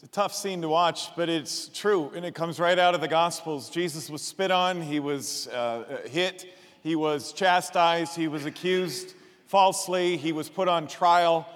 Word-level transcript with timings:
It's 0.00 0.04
a 0.04 0.12
tough 0.12 0.32
scene 0.32 0.62
to 0.62 0.68
watch, 0.68 1.16
but 1.16 1.28
it's 1.28 1.66
true, 1.74 2.12
and 2.14 2.24
it 2.24 2.32
comes 2.32 2.60
right 2.60 2.78
out 2.78 2.94
of 2.94 3.00
the 3.00 3.08
Gospels. 3.08 3.68
Jesus 3.68 4.08
was 4.08 4.22
spit 4.22 4.52
on, 4.52 4.80
he 4.80 5.00
was 5.00 5.48
uh, 5.48 6.02
hit, 6.08 6.46
he 6.84 6.94
was 6.94 7.32
chastised, 7.32 8.14
he 8.14 8.28
was 8.28 8.46
accused 8.46 9.14
falsely, 9.46 10.16
he 10.16 10.30
was 10.30 10.48
put 10.48 10.68
on 10.68 10.86
trial. 10.86 11.48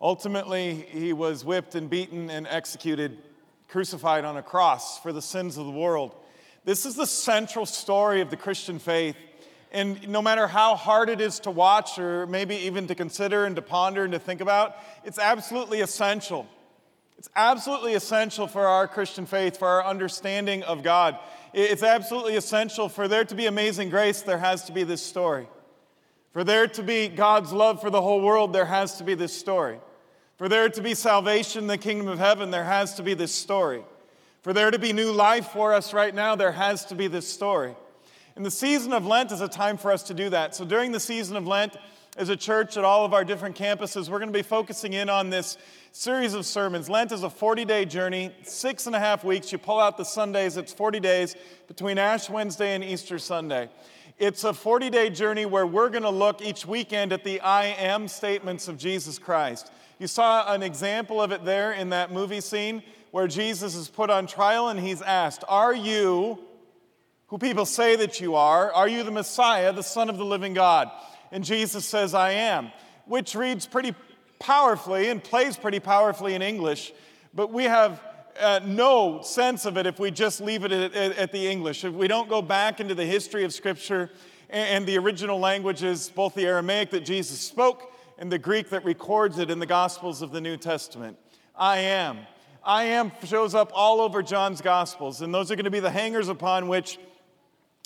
Ultimately, 0.00 0.86
he 0.88 1.12
was 1.12 1.44
whipped 1.44 1.74
and 1.74 1.90
beaten 1.90 2.30
and 2.30 2.46
executed, 2.46 3.18
crucified 3.68 4.24
on 4.24 4.38
a 4.38 4.42
cross 4.42 4.98
for 4.98 5.12
the 5.12 5.20
sins 5.20 5.58
of 5.58 5.66
the 5.66 5.72
world. 5.72 6.14
This 6.64 6.86
is 6.86 6.96
the 6.96 7.06
central 7.06 7.66
story 7.66 8.22
of 8.22 8.30
the 8.30 8.38
Christian 8.38 8.78
faith. 8.78 9.16
And 9.70 10.08
no 10.08 10.22
matter 10.22 10.46
how 10.46 10.76
hard 10.76 11.10
it 11.10 11.20
is 11.20 11.40
to 11.40 11.50
watch, 11.50 11.98
or 11.98 12.26
maybe 12.26 12.56
even 12.56 12.86
to 12.86 12.94
consider 12.94 13.44
and 13.44 13.54
to 13.56 13.60
ponder 13.60 14.02
and 14.02 14.14
to 14.14 14.18
think 14.18 14.40
about, 14.40 14.76
it's 15.04 15.18
absolutely 15.18 15.82
essential. 15.82 16.48
It's 17.18 17.30
absolutely 17.36 17.94
essential 17.94 18.46
for 18.46 18.66
our 18.66 18.88
Christian 18.88 19.26
faith, 19.26 19.58
for 19.58 19.68
our 19.68 19.84
understanding 19.84 20.62
of 20.64 20.82
God. 20.82 21.18
It's 21.52 21.82
absolutely 21.82 22.36
essential 22.36 22.88
for 22.88 23.08
there 23.08 23.24
to 23.24 23.34
be 23.34 23.46
amazing 23.46 23.90
grace, 23.90 24.22
there 24.22 24.38
has 24.38 24.64
to 24.64 24.72
be 24.72 24.82
this 24.84 25.02
story. 25.02 25.46
For 26.32 26.44
there 26.44 26.66
to 26.66 26.82
be 26.82 27.08
God's 27.08 27.52
love 27.52 27.80
for 27.80 27.90
the 27.90 28.00
whole 28.00 28.22
world, 28.22 28.52
there 28.52 28.64
has 28.64 28.96
to 28.98 29.04
be 29.04 29.14
this 29.14 29.36
story. 29.36 29.78
For 30.38 30.48
there 30.48 30.68
to 30.68 30.80
be 30.80 30.94
salvation 30.94 31.62
in 31.62 31.66
the 31.68 31.78
kingdom 31.78 32.08
of 32.08 32.18
heaven, 32.18 32.50
there 32.50 32.64
has 32.64 32.94
to 32.94 33.02
be 33.02 33.14
this 33.14 33.34
story. 33.34 33.84
For 34.40 34.52
there 34.52 34.70
to 34.70 34.78
be 34.78 34.92
new 34.92 35.12
life 35.12 35.48
for 35.48 35.74
us 35.74 35.92
right 35.92 36.14
now, 36.14 36.34
there 36.34 36.52
has 36.52 36.86
to 36.86 36.94
be 36.94 37.06
this 37.06 37.28
story. 37.28 37.76
And 38.34 38.44
the 38.44 38.50
season 38.50 38.92
of 38.92 39.06
Lent 39.06 39.30
is 39.30 39.40
a 39.40 39.48
time 39.48 39.76
for 39.76 39.92
us 39.92 40.04
to 40.04 40.14
do 40.14 40.30
that. 40.30 40.54
So 40.54 40.64
during 40.64 40.90
the 40.90 41.00
season 41.00 41.36
of 41.36 41.46
Lent, 41.46 41.76
as 42.16 42.28
a 42.28 42.36
church 42.36 42.76
at 42.76 42.84
all 42.84 43.06
of 43.06 43.14
our 43.14 43.24
different 43.24 43.56
campuses, 43.56 44.10
we're 44.10 44.18
going 44.18 44.32
to 44.32 44.38
be 44.38 44.42
focusing 44.42 44.92
in 44.92 45.08
on 45.08 45.30
this 45.30 45.56
series 45.92 46.34
of 46.34 46.44
sermons. 46.44 46.90
Lent 46.90 47.10
is 47.10 47.22
a 47.22 47.30
40 47.30 47.64
day 47.64 47.86
journey, 47.86 48.30
six 48.42 48.86
and 48.86 48.94
a 48.94 48.98
half 48.98 49.24
weeks. 49.24 49.50
You 49.50 49.56
pull 49.56 49.80
out 49.80 49.96
the 49.96 50.04
Sundays, 50.04 50.58
it's 50.58 50.74
40 50.74 51.00
days 51.00 51.34
between 51.68 51.96
Ash 51.96 52.28
Wednesday 52.28 52.74
and 52.74 52.84
Easter 52.84 53.18
Sunday. 53.18 53.70
It's 54.18 54.44
a 54.44 54.52
40 54.52 54.90
day 54.90 55.08
journey 55.08 55.46
where 55.46 55.66
we're 55.66 55.88
going 55.88 56.02
to 56.02 56.10
look 56.10 56.42
each 56.42 56.66
weekend 56.66 57.14
at 57.14 57.24
the 57.24 57.40
I 57.40 57.66
am 57.66 58.08
statements 58.08 58.68
of 58.68 58.76
Jesus 58.76 59.18
Christ. 59.18 59.72
You 59.98 60.06
saw 60.06 60.52
an 60.52 60.62
example 60.62 61.22
of 61.22 61.32
it 61.32 61.46
there 61.46 61.72
in 61.72 61.90
that 61.90 62.12
movie 62.12 62.42
scene 62.42 62.82
where 63.10 63.26
Jesus 63.26 63.74
is 63.74 63.88
put 63.88 64.10
on 64.10 64.26
trial 64.26 64.68
and 64.68 64.78
he's 64.78 65.00
asked, 65.00 65.44
Are 65.48 65.74
you 65.74 66.38
who 67.28 67.38
people 67.38 67.64
say 67.64 67.96
that 67.96 68.20
you 68.20 68.34
are? 68.34 68.70
Are 68.72 68.86
you 68.86 69.02
the 69.02 69.10
Messiah, 69.10 69.72
the 69.72 69.82
Son 69.82 70.10
of 70.10 70.18
the 70.18 70.24
living 70.26 70.52
God? 70.52 70.90
And 71.32 71.42
Jesus 71.42 71.86
says, 71.86 72.12
I 72.14 72.32
am, 72.32 72.70
which 73.06 73.34
reads 73.34 73.66
pretty 73.66 73.94
powerfully 74.38 75.08
and 75.08 75.24
plays 75.24 75.56
pretty 75.56 75.80
powerfully 75.80 76.34
in 76.34 76.42
English, 76.42 76.92
but 77.32 77.50
we 77.50 77.64
have 77.64 78.02
uh, 78.38 78.60
no 78.64 79.22
sense 79.22 79.64
of 79.64 79.78
it 79.78 79.86
if 79.86 79.98
we 79.98 80.10
just 80.10 80.42
leave 80.42 80.64
it 80.64 80.72
at, 80.72 80.94
at, 80.94 81.16
at, 81.16 81.32
the 81.32 81.46
English. 81.46 81.84
If 81.84 81.94
we 81.94 82.06
don't 82.06 82.28
go 82.28 82.42
back 82.42 82.80
into 82.80 82.94
the 82.94 83.04
history 83.04 83.44
of 83.44 83.52
Scripture 83.54 84.10
and, 84.50 84.68
and 84.68 84.86
the 84.86 84.98
original 84.98 85.38
languages, 85.38 86.12
both 86.14 86.34
the 86.34 86.44
Aramaic 86.44 86.90
that 86.90 87.04
Jesus 87.04 87.40
spoke 87.40 87.94
and 88.18 88.30
the 88.30 88.38
Greek 88.38 88.68
that 88.70 88.84
records 88.84 89.38
it 89.38 89.50
in 89.50 89.58
the 89.58 89.66
Gospels 89.66 90.20
of 90.20 90.32
the 90.32 90.40
New 90.40 90.58
Testament. 90.58 91.16
I 91.56 91.78
am. 91.78 92.18
I 92.64 92.84
am 92.84 93.10
shows 93.24 93.54
up 93.54 93.72
all 93.74 94.00
over 94.00 94.22
John's 94.22 94.60
Gospels, 94.60 95.22
and 95.22 95.34
those 95.34 95.50
are 95.50 95.56
going 95.56 95.64
to 95.64 95.70
be 95.70 95.80
the 95.80 95.90
hangers 95.90 96.28
upon 96.28 96.68
which, 96.68 96.98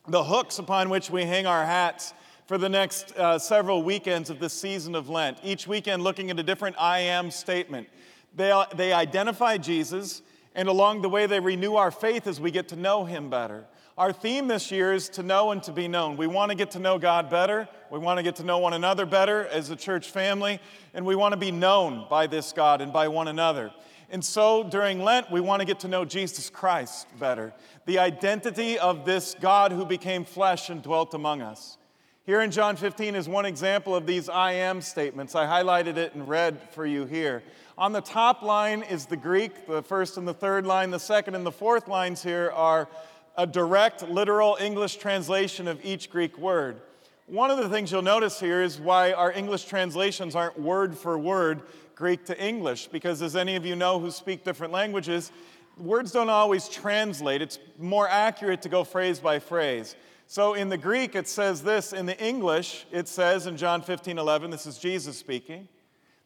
the 0.09 0.25
hooks 0.25 0.59
upon 0.59 0.91
which 0.91 1.11
we 1.11 1.25
hang 1.25 1.47
our 1.47 1.65
hats 1.65 2.13
for 2.47 2.59
the 2.59 2.69
next 2.69 3.17
uh, 3.17 3.39
several 3.39 3.83
weekends 3.83 4.31
of 4.31 4.39
this 4.39 4.53
season 4.53 4.95
of 4.95 5.09
Lent, 5.09 5.39
each 5.43 5.67
weekend 5.67 6.05
looking 6.05 6.31
at 6.31 6.39
a 6.39 6.43
different 6.45 6.77
I 6.79 7.01
am 7.01 7.31
statement. 7.31 7.89
They, 8.35 8.65
they 8.75 8.93
identify 8.93 9.59
Jesus, 9.59 10.23
and 10.55 10.69
along 10.69 11.03
the 11.03 11.09
way, 11.09 11.27
they 11.27 11.41
renew 11.41 11.75
our 11.75 11.91
faith 11.91 12.27
as 12.27 12.41
we 12.41 12.51
get 12.51 12.69
to 12.69 12.77
know 12.77 13.05
him 13.05 13.31
better. 13.31 13.65
Our 13.99 14.13
theme 14.13 14.47
this 14.47 14.71
year 14.71 14.93
is 14.93 15.09
to 15.11 15.23
know 15.23 15.51
and 15.51 15.63
to 15.65 15.73
be 15.73 15.89
known. 15.89 16.17
We 16.17 16.27
want 16.27 16.51
to 16.51 16.55
get 16.55 16.71
to 16.73 16.79
know 16.79 16.99
God 16.99 17.31
better. 17.31 17.67
We 17.91 17.99
want 17.99 18.19
to 18.19 18.23
get 18.23 18.37
to 18.37 18.45
know 18.45 18.59
one 18.59 18.75
another 18.75 19.07
better 19.07 19.47
as 19.47 19.71
a 19.71 19.77
church 19.77 20.11
family, 20.11 20.61
and 20.95 21.05
we 21.05 21.17
want 21.17 21.33
to 21.33 21.39
be 21.39 21.51
known 21.51 22.07
by 22.09 22.27
this 22.27 22.53
God 22.53 22.81
and 22.81 22.93
by 22.93 23.09
one 23.09 23.27
another. 23.27 23.73
And 24.11 24.25
so 24.25 24.63
during 24.63 25.03
Lent, 25.03 25.33
we 25.33 25.41
want 25.41 25.61
to 25.61 25.67
get 25.67 25.81
to 25.81 25.89
know 25.89 26.05
Jesus 26.05 26.49
Christ 26.49 27.09
better, 27.19 27.53
the 27.87 27.99
identity 27.99 28.79
of 28.79 29.05
this 29.05 29.35
God 29.41 29.73
who 29.73 29.85
became 29.85 30.25
flesh 30.25 30.71
and 30.71 30.81
dwelt 30.81 31.13
among 31.15 31.43
us. 31.43 31.79
Here 32.27 32.41
in 32.41 32.51
John 32.51 32.75
15 32.75 33.15
is 33.15 33.29
one 33.29 33.47
example 33.47 33.95
of 33.95 34.05
these 34.05 34.29
I 34.29 34.51
am 34.55 34.81
statements. 34.81 35.37
I 35.37 35.47
highlighted 35.47 35.97
it 35.97 36.17
and 36.17 36.27
read 36.27 36.61
for 36.73 36.85
you 36.85 37.05
here. 37.05 37.45
On 37.79 37.93
the 37.93 38.01
top 38.01 38.43
line 38.43 38.83
is 38.83 39.07
the 39.07 39.17
Greek, 39.17 39.69
the 39.69 39.81
first 39.81 40.17
and 40.17 40.27
the 40.27 40.35
third 40.35 40.67
line. 40.67 40.91
The 40.91 40.99
second 40.99 41.37
and 41.37 41.47
the 41.47 41.53
fourth 41.53 41.87
lines 41.87 42.25
here 42.25 42.51
are 42.53 42.89
a 43.37 43.47
direct, 43.47 44.03
literal 44.09 44.59
English 44.61 44.97
translation 44.97 45.69
of 45.69 45.79
each 45.85 46.11
Greek 46.11 46.37
word. 46.37 46.81
One 47.27 47.53
of 47.53 47.59
the 47.59 47.69
things 47.69 47.93
you'll 47.93 48.03
notice 48.03 48.41
here 48.41 48.61
is 48.61 48.81
why 48.81 49.13
our 49.13 49.31
English 49.31 49.67
translations 49.67 50.35
aren't 50.35 50.59
word 50.59 50.99
for 50.99 51.17
word 51.17 51.63
Greek 51.95 52.25
to 52.25 52.45
English, 52.45 52.89
because 52.89 53.23
as 53.23 53.37
any 53.37 53.55
of 53.55 53.65
you 53.65 53.77
know 53.77 54.01
who 54.01 54.11
speak 54.11 54.43
different 54.43 54.73
languages, 54.73 55.31
words 55.79 56.11
don't 56.11 56.29
always 56.29 56.69
translate. 56.69 57.41
It's 57.41 57.61
more 57.79 58.09
accurate 58.09 58.63
to 58.63 58.69
go 58.69 58.83
phrase 58.83 59.21
by 59.21 59.39
phrase. 59.39 59.95
So 60.27 60.55
in 60.55 60.69
the 60.69 60.79
Greek, 60.79 61.15
it 61.15 61.29
says 61.29 61.63
this. 61.63 61.93
In 61.93 62.07
the 62.07 62.19
English, 62.23 62.87
it 62.91 63.09
says 63.09 63.47
in 63.47 63.57
John 63.57 63.83
15 63.83 64.19
11, 64.19 64.51
this 64.51 64.67
is 64.67 64.79
Jesus 64.79 65.17
speaking. 65.17 65.69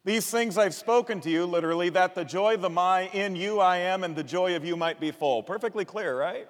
These 0.03 0.31
things 0.31 0.57
I've 0.57 0.73
spoken 0.73 1.21
to 1.21 1.29
you, 1.29 1.45
literally, 1.45 1.89
that 1.89 2.15
the 2.15 2.25
joy 2.25 2.57
the 2.57 2.69
my 2.69 3.01
in 3.09 3.35
you 3.35 3.59
I 3.59 3.77
am 3.77 4.03
and 4.03 4.15
the 4.15 4.23
joy 4.23 4.55
of 4.55 4.65
you 4.65 4.75
might 4.75 4.99
be 4.99 5.11
full. 5.11 5.43
Perfectly 5.43 5.85
clear, 5.85 6.17
right? 6.17 6.47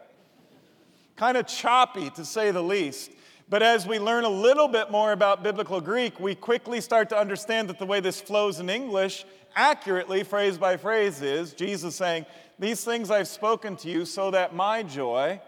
kind 1.21 1.37
of 1.37 1.45
choppy 1.45 2.09
to 2.09 2.25
say 2.25 2.49
the 2.49 2.63
least. 2.63 3.11
But 3.47 3.61
as 3.61 3.85
we 3.85 3.99
learn 3.99 4.23
a 4.23 4.29
little 4.29 4.67
bit 4.67 4.89
more 4.89 5.11
about 5.11 5.43
biblical 5.43 5.79
Greek, 5.79 6.19
we 6.19 6.33
quickly 6.33 6.81
start 6.81 7.09
to 7.09 7.17
understand 7.17 7.69
that 7.69 7.77
the 7.77 7.85
way 7.85 7.99
this 7.99 8.19
flows 8.19 8.59
in 8.59 8.71
English, 8.71 9.23
accurately, 9.55 10.23
phrase 10.23 10.57
by 10.57 10.77
phrase, 10.77 11.21
is 11.21 11.53
Jesus 11.53 11.95
saying, 11.95 12.25
These 12.57 12.83
things 12.83 13.11
I've 13.11 13.27
spoken 13.27 13.75
to 13.77 13.87
you 13.87 14.05
so 14.05 14.31
that 14.31 14.55
my 14.55 14.81
joy 14.81 15.39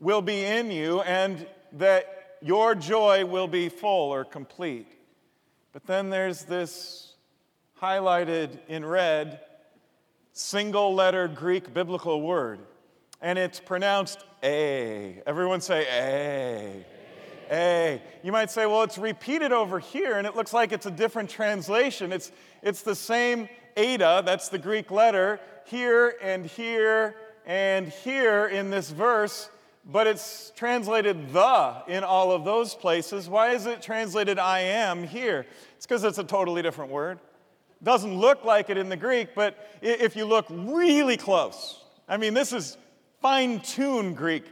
will 0.00 0.22
be 0.22 0.44
in 0.44 0.70
you 0.70 1.02
and 1.02 1.46
that 1.72 2.36
your 2.42 2.74
joy 2.74 3.24
will 3.24 3.46
be 3.46 3.68
full 3.68 4.10
or 4.12 4.24
complete. 4.24 4.88
But 5.72 5.86
then 5.86 6.10
there's 6.10 6.44
this 6.44 7.14
highlighted 7.80 8.58
in 8.66 8.84
red 8.84 9.40
single 10.32 10.94
letter 10.94 11.28
Greek 11.28 11.72
biblical 11.72 12.22
word, 12.22 12.60
and 13.20 13.38
it's 13.38 13.60
pronounced 13.60 14.24
A. 14.42 15.22
Everyone 15.26 15.60
say 15.60 15.86
A. 15.90 16.86
A. 17.52 18.02
You 18.22 18.32
might 18.32 18.50
say, 18.50 18.64
well, 18.66 18.82
it's 18.82 18.96
repeated 18.96 19.52
over 19.52 19.78
here, 19.78 20.16
and 20.16 20.26
it 20.26 20.36
looks 20.36 20.52
like 20.52 20.72
it's 20.72 20.86
a 20.86 20.90
different 20.90 21.28
translation. 21.28 22.12
It's, 22.12 22.30
it's 22.62 22.82
the 22.82 22.94
same 22.94 23.48
eta, 23.76 24.22
that's 24.24 24.48
the 24.48 24.58
Greek 24.58 24.90
letter, 24.90 25.40
here 25.66 26.14
and 26.22 26.46
here 26.46 27.16
and 27.46 27.88
here 27.88 28.46
in 28.46 28.70
this 28.70 28.90
verse, 28.90 29.50
but 29.84 30.06
it's 30.06 30.52
translated 30.56 31.32
the 31.32 31.82
in 31.88 32.04
all 32.04 32.32
of 32.32 32.44
those 32.44 32.74
places. 32.74 33.28
Why 33.28 33.50
is 33.50 33.66
it 33.66 33.82
translated 33.82 34.38
I 34.38 34.60
am 34.60 35.04
here? 35.04 35.46
It's 35.76 35.86
because 35.86 36.04
it's 36.04 36.18
a 36.18 36.24
totally 36.24 36.62
different 36.62 36.90
word. 36.90 37.18
Doesn't 37.82 38.14
look 38.14 38.44
like 38.44 38.68
it 38.68 38.76
in 38.76 38.88
the 38.88 38.96
Greek, 38.96 39.34
but 39.34 39.56
if 39.80 40.14
you 40.14 40.26
look 40.26 40.46
really 40.50 41.16
close, 41.16 41.82
I 42.06 42.18
mean, 42.18 42.34
this 42.34 42.52
is 42.52 42.76
fine 43.22 43.60
tuned 43.60 44.16
Greek. 44.16 44.44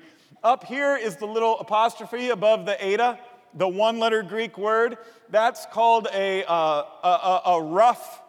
Up 0.42 0.64
here 0.64 0.96
is 0.96 1.16
the 1.16 1.26
little 1.26 1.58
apostrophe 1.58 2.30
above 2.30 2.64
the 2.64 2.82
eta, 2.82 3.18
the 3.54 3.68
one 3.68 3.98
letter 3.98 4.22
Greek 4.22 4.56
word. 4.56 4.96
That's 5.30 5.66
called 5.66 6.08
a, 6.14 6.44
uh, 6.44 6.84
a, 7.02 7.40
a, 7.46 7.62
rough 7.62 8.22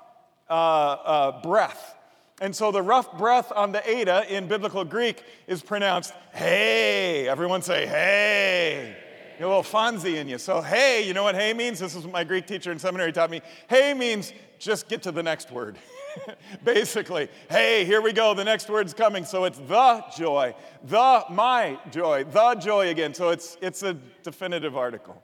uh, 0.50 0.54
uh, 0.54 1.42
breath. 1.42 1.96
And 2.42 2.56
so 2.56 2.72
the 2.72 2.82
rough 2.82 3.18
breath 3.18 3.52
on 3.54 3.72
the 3.72 3.88
eta 3.90 4.26
in 4.34 4.47
biblical 4.47 4.86
Greek 4.86 5.24
is 5.47 5.62
pronounced 5.62 6.14
hey. 6.34 7.28
Everyone 7.28 7.62
say 7.62 7.86
hey. 7.86 8.96
You 9.40 9.46
a 9.46 9.47
little 9.47 9.64
Fonzie 9.64 10.16
in 10.16 10.28
you. 10.28 10.38
So 10.38 10.62
hey, 10.62 11.06
you 11.08 11.14
know 11.14 11.24
what 11.24 11.36
hey 11.36 11.53
means? 11.53 11.80
This 11.80 11.96
is 11.96 12.03
what 12.03 12.14
my 12.14 12.24
Greek 12.24 12.46
teacher 12.46 12.72
in 12.72 12.80
seminary 12.80 13.12
taught 13.12 13.30
me. 13.30 13.41
Hey 13.68 13.94
means 13.94 14.34
just 14.58 14.90
get 14.90 15.02
to 15.03 15.12
the 15.12 15.24
next 15.24 15.52
word. 15.52 15.78
Basically, 16.64 17.30
hey, 17.50 17.86
here 17.86 18.02
we 18.02 18.12
go. 18.12 18.34
The 18.34 18.44
next 18.44 18.70
word's 18.70 18.94
coming. 18.94 19.24
So 19.24 19.46
it's 19.46 19.59
the 19.59 20.03
joy, 20.18 20.56
the 20.84 21.24
my 21.30 21.78
joy, 21.92 22.26
the 22.26 22.56
joy 22.56 22.90
again. 22.90 23.14
So 23.14 23.30
it's 23.30 23.58
it's 23.62 23.84
a 23.84 23.94
definitive 24.24 24.76
article. 24.76 25.22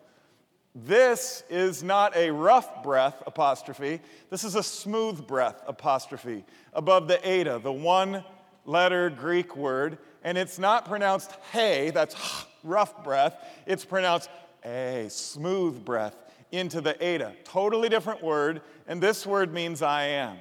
This 0.75 1.43
is 1.49 1.83
not 1.83 2.13
a 2.17 2.31
rough 2.31 2.83
breath 2.83 3.23
apostrophe. 3.25 4.01
This 4.29 4.43
is 4.43 4.55
a 4.55 4.63
smooth 4.63 5.25
breath 5.25 5.63
apostrophe 5.67 6.43
above 6.73 7.07
the 7.07 7.25
eta, 7.25 7.61
the 7.63 7.71
one 7.71 8.25
letter 8.65 9.09
Greek 9.09 9.55
word. 9.55 9.97
And 10.21 10.37
it's 10.37 10.59
not 10.59 10.85
pronounced 10.85 11.31
hey, 11.53 11.91
that's 11.91 12.15
rough 12.63 13.05
breath. 13.05 13.37
It's 13.65 13.85
pronounced 13.85 14.29
a, 14.65 15.05
smooth 15.09 15.85
breath 15.85 16.17
into 16.51 16.81
the 16.81 17.01
eta. 17.01 17.33
Totally 17.45 17.87
different 17.87 18.21
word. 18.21 18.61
And 18.85 19.01
this 19.01 19.25
word 19.25 19.53
means 19.53 19.81
I 19.81 20.03
am. 20.07 20.37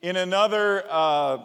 In 0.00 0.16
another 0.16 0.84
uh, 0.88 1.38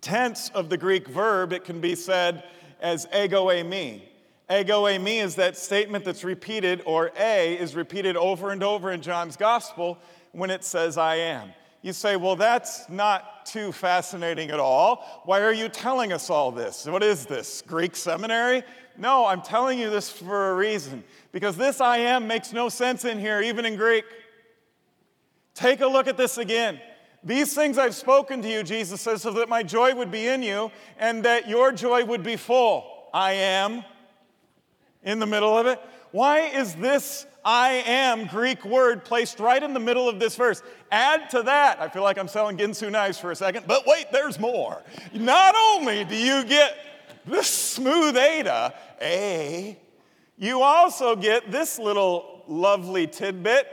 tense 0.00 0.50
of 0.50 0.68
the 0.68 0.76
Greek 0.76 1.08
verb, 1.08 1.52
it 1.52 1.64
can 1.64 1.80
be 1.80 1.96
said 1.96 2.44
as 2.80 3.08
ego 3.12 3.46
eimi. 3.46 4.02
Ego 4.50 4.84
eimi 4.84 5.22
is 5.22 5.34
that 5.34 5.56
statement 5.56 6.04
that's 6.04 6.24
repeated, 6.24 6.82
or 6.86 7.12
A 7.18 7.54
is 7.58 7.74
repeated 7.76 8.16
over 8.16 8.50
and 8.50 8.62
over 8.62 8.92
in 8.92 9.02
John's 9.02 9.36
gospel 9.36 9.98
when 10.32 10.48
it 10.50 10.64
says, 10.64 10.96
I 10.96 11.16
am. 11.16 11.50
You 11.82 11.92
say, 11.92 12.16
well, 12.16 12.34
that's 12.34 12.88
not 12.88 13.46
too 13.46 13.72
fascinating 13.72 14.50
at 14.50 14.58
all. 14.58 15.22
Why 15.24 15.42
are 15.42 15.52
you 15.52 15.68
telling 15.68 16.12
us 16.12 16.28
all 16.28 16.50
this? 16.50 16.86
What 16.86 17.02
is 17.02 17.26
this? 17.26 17.62
Greek 17.66 17.94
seminary? 17.94 18.62
No, 18.96 19.26
I'm 19.26 19.42
telling 19.42 19.78
you 19.78 19.90
this 19.90 20.10
for 20.10 20.50
a 20.50 20.54
reason. 20.54 21.04
Because 21.30 21.56
this 21.56 21.80
I 21.80 21.98
am 21.98 22.26
makes 22.26 22.52
no 22.52 22.68
sense 22.68 23.04
in 23.04 23.18
here, 23.18 23.40
even 23.40 23.64
in 23.64 23.76
Greek. 23.76 24.04
Take 25.54 25.80
a 25.80 25.86
look 25.86 26.08
at 26.08 26.16
this 26.16 26.38
again. 26.38 26.80
These 27.22 27.54
things 27.54 27.78
I've 27.78 27.94
spoken 27.94 28.42
to 28.42 28.48
you, 28.48 28.62
Jesus 28.62 29.00
says, 29.00 29.22
so 29.22 29.32
that 29.32 29.48
my 29.48 29.62
joy 29.62 29.94
would 29.94 30.10
be 30.10 30.26
in 30.26 30.42
you 30.42 30.70
and 30.98 31.24
that 31.24 31.48
your 31.48 31.70
joy 31.72 32.04
would 32.04 32.22
be 32.22 32.36
full. 32.36 33.08
I 33.12 33.32
am 33.32 33.84
in 35.02 35.18
the 35.18 35.26
middle 35.26 35.56
of 35.56 35.66
it. 35.66 35.80
Why 36.10 36.40
is 36.40 36.74
this 36.74 37.26
I 37.44 37.82
am 37.86 38.26
Greek 38.26 38.64
word 38.64 39.04
placed 39.04 39.40
right 39.40 39.62
in 39.62 39.74
the 39.74 39.80
middle 39.80 40.08
of 40.08 40.18
this 40.18 40.36
verse? 40.36 40.62
Add 40.90 41.30
to 41.30 41.42
that, 41.44 41.80
I 41.80 41.88
feel 41.88 42.02
like 42.02 42.18
I'm 42.18 42.28
selling 42.28 42.56
Ginsu 42.56 42.90
knives 42.90 43.18
for 43.18 43.30
a 43.30 43.36
second, 43.36 43.66
but 43.66 43.86
wait, 43.86 44.06
there's 44.12 44.38
more. 44.38 44.82
Not 45.12 45.54
only 45.56 46.04
do 46.04 46.16
you 46.16 46.44
get 46.44 46.76
this 47.26 47.48
smooth 47.48 48.16
eta, 48.16 48.74
A, 49.02 49.78
you 50.36 50.62
also 50.62 51.16
get 51.16 51.50
this 51.50 51.78
little 51.78 52.44
lovely 52.48 53.06
tidbit 53.06 53.66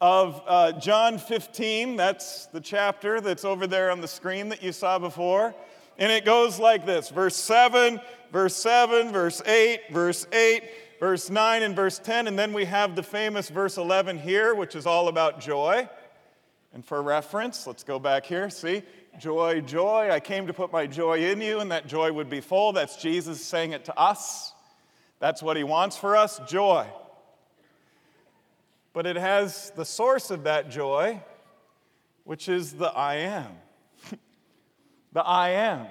of 0.00 0.42
uh, 0.48 0.72
John 0.72 1.16
15. 1.16 1.96
That's 1.96 2.46
the 2.46 2.60
chapter 2.60 3.20
that's 3.20 3.44
over 3.44 3.68
there 3.68 3.90
on 3.90 4.00
the 4.00 4.08
screen 4.08 4.48
that 4.48 4.62
you 4.62 4.72
saw 4.72 4.98
before. 4.98 5.54
And 5.96 6.10
it 6.10 6.24
goes 6.24 6.58
like 6.58 6.84
this 6.84 7.08
verse 7.08 7.36
7, 7.36 8.00
verse 8.32 8.56
7, 8.56 9.12
verse 9.12 9.42
8, 9.46 9.80
verse 9.92 10.26
8, 10.32 10.62
verse 10.98 11.30
9, 11.30 11.62
and 11.62 11.76
verse 11.76 11.98
10. 11.98 12.26
And 12.26 12.38
then 12.38 12.52
we 12.52 12.64
have 12.64 12.96
the 12.96 13.02
famous 13.02 13.48
verse 13.48 13.76
11 13.76 14.18
here, 14.18 14.54
which 14.54 14.74
is 14.74 14.86
all 14.86 15.08
about 15.08 15.40
joy. 15.40 15.88
And 16.74 16.84
for 16.84 17.02
reference, 17.02 17.66
let's 17.66 17.84
go 17.84 17.98
back 17.98 18.26
here. 18.26 18.50
See? 18.50 18.82
Joy, 19.20 19.60
joy. 19.60 20.10
I 20.10 20.18
came 20.18 20.46
to 20.46 20.54
put 20.54 20.72
my 20.72 20.86
joy 20.86 21.30
in 21.30 21.40
you, 21.40 21.60
and 21.60 21.70
that 21.70 21.86
joy 21.86 22.10
would 22.10 22.30
be 22.30 22.40
full. 22.40 22.72
That's 22.72 22.96
Jesus 22.96 23.44
saying 23.44 23.72
it 23.72 23.84
to 23.84 23.96
us. 23.96 24.52
That's 25.20 25.42
what 25.42 25.56
he 25.56 25.62
wants 25.62 25.96
for 25.96 26.16
us 26.16 26.40
joy 26.48 26.88
but 28.92 29.06
it 29.06 29.16
has 29.16 29.70
the 29.74 29.84
source 29.84 30.30
of 30.30 30.44
that 30.44 30.70
joy, 30.70 31.20
which 32.24 32.48
is 32.48 32.74
the 32.74 32.88
I 32.88 33.16
am. 33.16 33.48
the 35.12 35.22
I 35.22 35.50
am. 35.50 35.86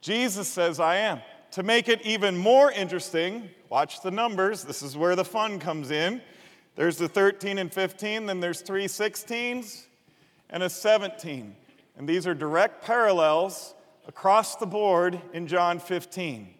Jesus 0.00 0.46
says, 0.46 0.78
I 0.78 0.96
am. 0.96 1.20
To 1.52 1.62
make 1.62 1.88
it 1.88 2.02
even 2.02 2.36
more 2.36 2.70
interesting, 2.70 3.48
watch 3.68 4.02
the 4.02 4.10
numbers. 4.10 4.64
This 4.64 4.82
is 4.82 4.96
where 4.96 5.16
the 5.16 5.24
fun 5.24 5.58
comes 5.58 5.90
in. 5.90 6.20
There's 6.74 6.98
the 6.98 7.08
13 7.08 7.58
and 7.58 7.72
15, 7.72 8.26
then 8.26 8.40
there's 8.40 8.60
three 8.60 8.86
16s 8.86 9.86
and 10.50 10.62
a 10.62 10.70
17. 10.70 11.56
And 11.96 12.08
these 12.08 12.26
are 12.26 12.34
direct 12.34 12.84
parallels 12.84 13.74
across 14.06 14.56
the 14.56 14.66
board 14.66 15.20
in 15.32 15.46
John 15.46 15.80
15. 15.80 16.54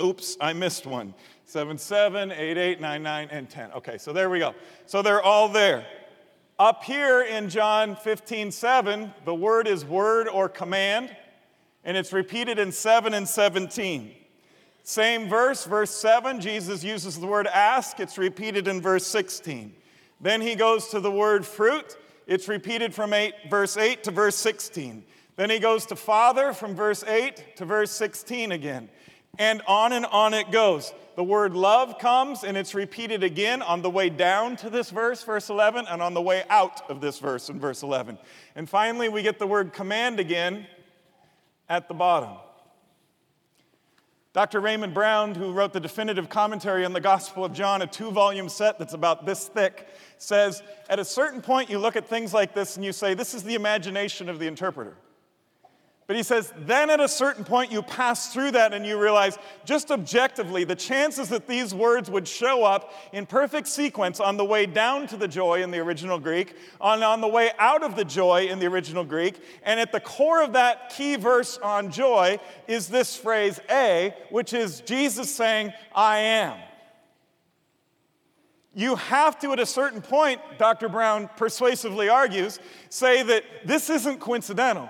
Oops, 0.00 0.36
I 0.40 0.52
missed 0.52 0.86
one. 0.86 1.14
7, 1.44 1.78
7, 1.78 2.32
8, 2.32 2.56
8, 2.56 2.80
9, 2.80 3.02
9, 3.02 3.28
and 3.30 3.48
10. 3.48 3.72
Okay, 3.72 3.98
so 3.98 4.12
there 4.12 4.28
we 4.30 4.38
go. 4.38 4.54
So 4.86 5.02
they're 5.02 5.22
all 5.22 5.48
there. 5.48 5.86
Up 6.58 6.84
here 6.84 7.22
in 7.22 7.48
John 7.48 7.96
15, 7.96 8.50
7, 8.50 9.12
the 9.24 9.34
word 9.34 9.66
is 9.66 9.84
word 9.84 10.28
or 10.28 10.48
command, 10.48 11.14
and 11.86 11.96
it's 11.96 12.12
repeated 12.12 12.58
in 12.58 12.72
7 12.72 13.14
and 13.14 13.26
17. 13.26 14.12
Same 14.82 15.28
verse, 15.28 15.64
verse 15.64 15.92
7, 15.92 16.40
Jesus 16.40 16.84
uses 16.84 17.18
the 17.18 17.26
word 17.26 17.46
ask, 17.46 18.00
it's 18.00 18.18
repeated 18.18 18.68
in 18.68 18.80
verse 18.80 19.06
16. 19.06 19.72
Then 20.20 20.40
he 20.40 20.56
goes 20.56 20.88
to 20.88 21.00
the 21.00 21.10
word 21.10 21.46
fruit, 21.46 21.96
it's 22.26 22.48
repeated 22.48 22.92
from 22.92 23.12
8, 23.12 23.34
verse 23.48 23.76
8 23.76 24.02
to 24.04 24.10
verse 24.10 24.36
16. 24.36 25.04
Then 25.36 25.48
he 25.48 25.60
goes 25.60 25.86
to 25.86 25.96
father 25.96 26.52
from 26.52 26.74
verse 26.74 27.04
8 27.04 27.56
to 27.56 27.64
verse 27.64 27.92
16 27.92 28.52
again. 28.52 28.88
And 29.38 29.62
on 29.68 29.92
and 29.92 30.06
on 30.06 30.34
it 30.34 30.50
goes 30.50 30.92
the 31.14 31.24
word 31.24 31.54
love 31.54 31.98
comes 31.98 32.44
and 32.44 32.56
it's 32.56 32.74
repeated 32.74 33.22
again 33.22 33.62
on 33.62 33.80
the 33.80 33.90
way 33.90 34.10
down 34.10 34.56
to 34.56 34.70
this 34.70 34.90
verse, 34.90 35.22
verse 35.22 35.48
11, 35.48 35.86
and 35.88 36.02
on 36.02 36.14
the 36.14 36.20
way 36.20 36.44
out 36.50 36.88
of 36.90 37.00
this 37.00 37.18
verse 37.18 37.48
in 37.48 37.58
verse 37.58 37.82
11. 37.82 38.18
And 38.54 38.68
finally, 38.68 39.08
we 39.08 39.22
get 39.22 39.38
the 39.38 39.46
word 39.46 39.72
command 39.72 40.20
again 40.20 40.66
at 41.68 41.88
the 41.88 41.94
bottom. 41.94 42.36
Dr. 44.32 44.60
Raymond 44.60 44.92
Brown, 44.92 45.34
who 45.34 45.52
wrote 45.52 45.72
the 45.72 45.80
definitive 45.80 46.28
commentary 46.28 46.84
on 46.84 46.92
the 46.92 47.00
Gospel 47.00 47.42
of 47.42 47.54
John, 47.54 47.80
a 47.80 47.86
two 47.86 48.10
volume 48.10 48.50
set 48.50 48.78
that's 48.78 48.92
about 48.92 49.24
this 49.24 49.48
thick, 49.48 49.88
says 50.18 50.62
at 50.90 50.98
a 50.98 51.04
certain 51.06 51.40
point 51.40 51.70
you 51.70 51.78
look 51.78 51.96
at 51.96 52.06
things 52.06 52.34
like 52.34 52.52
this 52.52 52.76
and 52.76 52.84
you 52.84 52.92
say, 52.92 53.14
This 53.14 53.32
is 53.32 53.44
the 53.44 53.54
imagination 53.54 54.28
of 54.28 54.38
the 54.38 54.46
interpreter. 54.46 54.94
But 56.06 56.14
he 56.14 56.22
says, 56.22 56.52
then 56.56 56.88
at 56.88 57.00
a 57.00 57.08
certain 57.08 57.42
point, 57.42 57.72
you 57.72 57.82
pass 57.82 58.32
through 58.32 58.52
that 58.52 58.72
and 58.72 58.86
you 58.86 58.96
realize, 58.96 59.38
just 59.64 59.90
objectively, 59.90 60.62
the 60.62 60.76
chances 60.76 61.28
that 61.30 61.48
these 61.48 61.74
words 61.74 62.08
would 62.08 62.28
show 62.28 62.62
up 62.62 62.92
in 63.12 63.26
perfect 63.26 63.66
sequence 63.66 64.20
on 64.20 64.36
the 64.36 64.44
way 64.44 64.66
down 64.66 65.08
to 65.08 65.16
the 65.16 65.26
joy 65.26 65.64
in 65.64 65.72
the 65.72 65.80
original 65.80 66.20
Greek, 66.20 66.54
on, 66.80 67.02
on 67.02 67.20
the 67.20 67.26
way 67.26 67.50
out 67.58 67.82
of 67.82 67.96
the 67.96 68.04
joy 68.04 68.46
in 68.46 68.60
the 68.60 68.66
original 68.66 69.02
Greek, 69.02 69.40
and 69.64 69.80
at 69.80 69.90
the 69.90 69.98
core 69.98 70.44
of 70.44 70.52
that 70.52 70.90
key 70.90 71.16
verse 71.16 71.58
on 71.58 71.90
joy 71.90 72.38
is 72.68 72.86
this 72.86 73.16
phrase, 73.16 73.58
A, 73.68 74.14
which 74.30 74.52
is 74.52 74.82
Jesus 74.82 75.34
saying, 75.34 75.72
I 75.92 76.18
am. 76.18 76.56
You 78.74 78.94
have 78.94 79.40
to, 79.40 79.52
at 79.52 79.58
a 79.58 79.66
certain 79.66 80.02
point, 80.02 80.40
Dr. 80.56 80.88
Brown 80.88 81.28
persuasively 81.36 82.08
argues, 82.08 82.60
say 82.90 83.24
that 83.24 83.42
this 83.64 83.90
isn't 83.90 84.20
coincidental. 84.20 84.88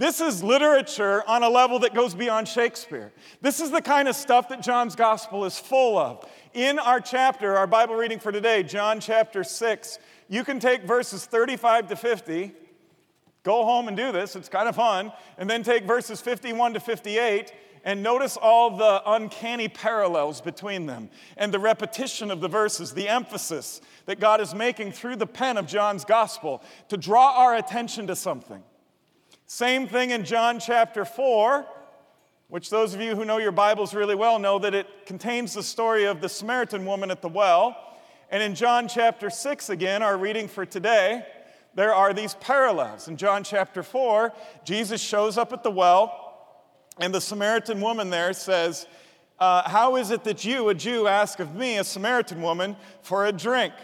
This 0.00 0.22
is 0.22 0.42
literature 0.42 1.22
on 1.28 1.42
a 1.42 1.50
level 1.50 1.80
that 1.80 1.92
goes 1.92 2.14
beyond 2.14 2.48
Shakespeare. 2.48 3.12
This 3.42 3.60
is 3.60 3.70
the 3.70 3.82
kind 3.82 4.08
of 4.08 4.16
stuff 4.16 4.48
that 4.48 4.62
John's 4.62 4.96
gospel 4.96 5.44
is 5.44 5.58
full 5.58 5.98
of. 5.98 6.26
In 6.54 6.78
our 6.78 7.02
chapter, 7.02 7.54
our 7.54 7.66
Bible 7.66 7.96
reading 7.96 8.18
for 8.18 8.32
today, 8.32 8.62
John 8.62 8.98
chapter 8.98 9.44
6, 9.44 9.98
you 10.30 10.42
can 10.42 10.58
take 10.58 10.84
verses 10.84 11.26
35 11.26 11.88
to 11.88 11.96
50, 11.96 12.52
go 13.42 13.62
home 13.62 13.88
and 13.88 13.96
do 13.96 14.10
this, 14.10 14.36
it's 14.36 14.48
kind 14.48 14.70
of 14.70 14.76
fun, 14.76 15.12
and 15.36 15.50
then 15.50 15.62
take 15.62 15.84
verses 15.84 16.22
51 16.22 16.72
to 16.72 16.80
58 16.80 17.52
and 17.84 18.02
notice 18.02 18.38
all 18.38 18.78
the 18.78 19.02
uncanny 19.04 19.68
parallels 19.68 20.40
between 20.40 20.86
them 20.86 21.10
and 21.36 21.52
the 21.52 21.58
repetition 21.58 22.30
of 22.30 22.40
the 22.40 22.48
verses, 22.48 22.94
the 22.94 23.10
emphasis 23.10 23.82
that 24.06 24.18
God 24.18 24.40
is 24.40 24.54
making 24.54 24.92
through 24.92 25.16
the 25.16 25.26
pen 25.26 25.58
of 25.58 25.66
John's 25.66 26.06
gospel 26.06 26.62
to 26.88 26.96
draw 26.96 27.34
our 27.36 27.54
attention 27.56 28.06
to 28.06 28.16
something. 28.16 28.62
Same 29.52 29.88
thing 29.88 30.10
in 30.10 30.24
John 30.24 30.60
chapter 30.60 31.04
4, 31.04 31.66
which 32.46 32.70
those 32.70 32.94
of 32.94 33.00
you 33.00 33.16
who 33.16 33.24
know 33.24 33.38
your 33.38 33.50
Bibles 33.50 33.94
really 33.94 34.14
well 34.14 34.38
know 34.38 34.60
that 34.60 34.76
it 34.76 34.86
contains 35.06 35.54
the 35.54 35.62
story 35.64 36.04
of 36.04 36.20
the 36.20 36.28
Samaritan 36.28 36.86
woman 36.86 37.10
at 37.10 37.20
the 37.20 37.28
well. 37.28 37.76
And 38.30 38.44
in 38.44 38.54
John 38.54 38.86
chapter 38.86 39.28
6, 39.28 39.68
again, 39.68 40.04
our 40.04 40.16
reading 40.16 40.46
for 40.46 40.64
today, 40.64 41.26
there 41.74 41.92
are 41.92 42.14
these 42.14 42.34
parallels. 42.34 43.08
In 43.08 43.16
John 43.16 43.42
chapter 43.42 43.82
4, 43.82 44.32
Jesus 44.64 45.00
shows 45.00 45.36
up 45.36 45.52
at 45.52 45.64
the 45.64 45.70
well, 45.72 46.54
and 47.00 47.12
the 47.12 47.20
Samaritan 47.20 47.80
woman 47.80 48.08
there 48.08 48.32
says, 48.32 48.86
uh, 49.40 49.68
How 49.68 49.96
is 49.96 50.12
it 50.12 50.22
that 50.22 50.44
you, 50.44 50.68
a 50.68 50.74
Jew, 50.76 51.08
ask 51.08 51.40
of 51.40 51.56
me, 51.56 51.76
a 51.76 51.82
Samaritan 51.82 52.40
woman, 52.40 52.76
for 53.02 53.26
a 53.26 53.32
drink? 53.32 53.74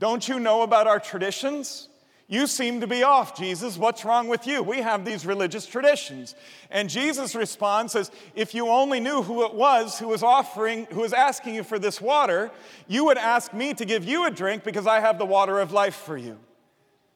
Don't 0.00 0.28
you 0.28 0.40
know 0.40 0.62
about 0.62 0.88
our 0.88 0.98
traditions? 0.98 1.88
You 2.26 2.46
seem 2.46 2.80
to 2.80 2.86
be 2.86 3.02
off, 3.02 3.36
Jesus. 3.36 3.76
What's 3.76 4.04
wrong 4.04 4.28
with 4.28 4.46
you? 4.46 4.62
We 4.62 4.78
have 4.78 5.04
these 5.04 5.26
religious 5.26 5.66
traditions. 5.66 6.34
And 6.70 6.88
Jesus 6.88 7.34
responds 7.34 7.92
says, 7.92 8.10
If 8.34 8.54
you 8.54 8.68
only 8.68 8.98
knew 8.98 9.22
who 9.22 9.44
it 9.44 9.52
was 9.52 9.98
who 9.98 10.08
was 10.08 10.22
offering, 10.22 10.86
who 10.86 11.00
was 11.00 11.12
asking 11.12 11.54
you 11.54 11.62
for 11.62 11.78
this 11.78 12.00
water, 12.00 12.50
you 12.88 13.04
would 13.04 13.18
ask 13.18 13.52
me 13.52 13.74
to 13.74 13.84
give 13.84 14.04
you 14.04 14.26
a 14.26 14.30
drink 14.30 14.64
because 14.64 14.86
I 14.86 15.00
have 15.00 15.18
the 15.18 15.26
water 15.26 15.60
of 15.60 15.72
life 15.72 15.96
for 15.96 16.16
you. 16.16 16.38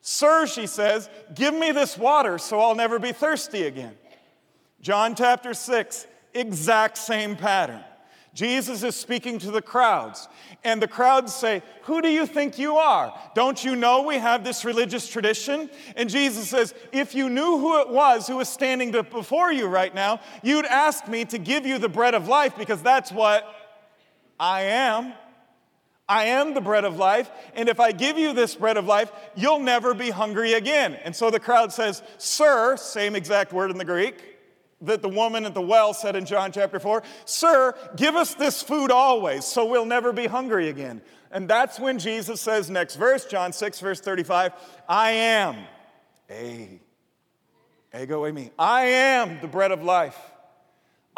Sir, 0.03 0.47
she 0.47 0.67
says, 0.67 1.09
give 1.35 1.55
me 1.55 1.73
this 1.73 1.97
water 1.97 2.39
so 2.39 2.61
I'll 2.61 2.75
never 2.75 2.99
be 2.99 3.13
thirsty 3.13 3.65
again. 3.65 3.97
John 4.81 5.15
chapter 5.15 5.55
6, 5.55 6.07
exact 6.35 6.99
same 6.99 7.35
pattern. 7.35 7.83
Jesus 8.39 8.85
is 8.85 8.95
speaking 8.95 9.41
to 9.41 9.51
the 9.51 9.61
crowds, 9.61 10.29
and 10.63 10.81
the 10.81 10.87
crowds 10.87 11.35
say, 11.35 11.61
Who 11.83 12.01
do 12.01 12.09
you 12.09 12.25
think 12.25 12.57
you 12.57 12.77
are? 12.77 13.13
Don't 13.35 13.65
you 13.65 13.75
know 13.75 14.03
we 14.03 14.19
have 14.19 14.45
this 14.45 14.65
religious 14.65 15.09
tradition? 15.09 15.69
And 15.97 16.09
Jesus 16.09 16.49
says, 16.49 16.73
If 16.93 17.17
you 17.17 17.29
knew 17.31 17.59
who 17.59 17.81
it 17.81 17.89
was 17.89 18.29
who 18.29 18.37
was 18.37 18.49
standing 18.49 18.93
before 18.93 19.51
you 19.51 19.67
right 19.67 19.93
now, 19.93 20.21
you'd 20.45 20.67
ask 20.67 21.09
me 21.09 21.25
to 21.25 21.39
give 21.39 21.67
you 21.67 21.79
the 21.79 21.89
bread 21.89 22.15
of 22.15 22.29
life 22.29 22.57
because 22.57 22.81
that's 22.81 23.11
what 23.11 23.45
I 24.39 24.61
am. 24.63 25.15
I 26.09 26.27
am 26.27 26.55
the 26.55 26.61
bread 26.61 26.85
of 26.85 26.97
life, 26.97 27.29
and 27.55 27.69
if 27.69 27.81
I 27.81 27.91
give 27.91 28.19
you 28.19 28.33
this 28.35 28.55
bread 28.55 28.77
of 28.77 28.87
life, 28.87 29.11
you'll 29.35 29.59
never 29.59 29.95
be 29.95 30.11
hungry 30.11 30.53
again. 30.53 30.95
And 31.03 31.15
so 31.15 31.29
the 31.29 31.41
crowd 31.41 31.73
says, 31.73 32.05
Sir, 32.19 32.77
same 32.77 33.17
exact 33.17 33.53
word 33.53 33.73
in 33.73 33.79
the 33.79 33.85
Greek, 33.85 34.15
that 34.81 35.03
the 35.03 35.09
woman 35.09 35.45
at 35.45 35.55
the 35.55 35.63
well 35.63 35.93
said 35.93 36.17
in 36.17 36.25
John 36.25 36.53
chapter 36.53 36.79
4 36.79 37.03
Sir, 37.25 37.75
give 37.97 38.15
us 38.15 38.35
this 38.35 38.63
food 38.63 38.91
always, 38.91 39.45
so 39.45 39.67
we'll 39.67 39.87
never 39.87 40.13
be 40.13 40.27
hungry 40.27 40.69
again. 40.69 41.01
And 41.31 41.49
that's 41.49 41.79
when 41.79 41.99
Jesus 41.99 42.41
says, 42.41 42.71
next 42.71 42.97
verse, 42.97 43.27
John 43.27 43.53
6, 43.53 43.81
verse 43.81 44.01
35, 44.01 44.53
I 44.89 45.11
am 45.11 45.57
a, 46.31 46.81
ego 47.99 48.33
me, 48.33 48.51
I 48.59 48.85
am 48.85 49.41
the 49.41 49.49
bread 49.49 49.73
of 49.73 49.83
life. 49.83 50.19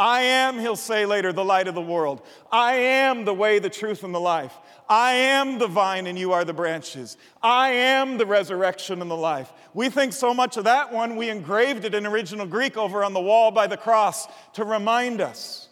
I 0.00 0.22
am, 0.22 0.58
he'll 0.58 0.76
say 0.76 1.04
later, 1.04 1.30
the 1.30 1.44
light 1.44 1.68
of 1.68 1.74
the 1.74 1.82
world. 1.82 2.22
I 2.50 2.76
am 2.76 3.26
the 3.26 3.34
way, 3.34 3.58
the 3.58 3.68
truth, 3.68 4.02
and 4.02 4.14
the 4.14 4.18
life. 4.18 4.56
I 4.88 5.12
am 5.12 5.58
the 5.58 5.66
vine 5.66 6.06
and 6.06 6.18
you 6.18 6.32
are 6.32 6.42
the 6.42 6.54
branches. 6.54 7.18
I 7.42 7.72
am 7.72 8.16
the 8.16 8.24
resurrection 8.24 9.02
and 9.02 9.10
the 9.10 9.16
life. 9.16 9.52
We 9.74 9.90
think 9.90 10.14
so 10.14 10.32
much 10.32 10.56
of 10.56 10.64
that 10.64 10.90
one, 10.90 11.16
we 11.16 11.28
engraved 11.28 11.84
it 11.84 11.94
in 11.94 12.06
original 12.06 12.46
Greek 12.46 12.78
over 12.78 13.04
on 13.04 13.12
the 13.12 13.20
wall 13.20 13.50
by 13.50 13.66
the 13.66 13.76
cross 13.76 14.26
to 14.54 14.64
remind 14.64 15.20
us 15.20 15.68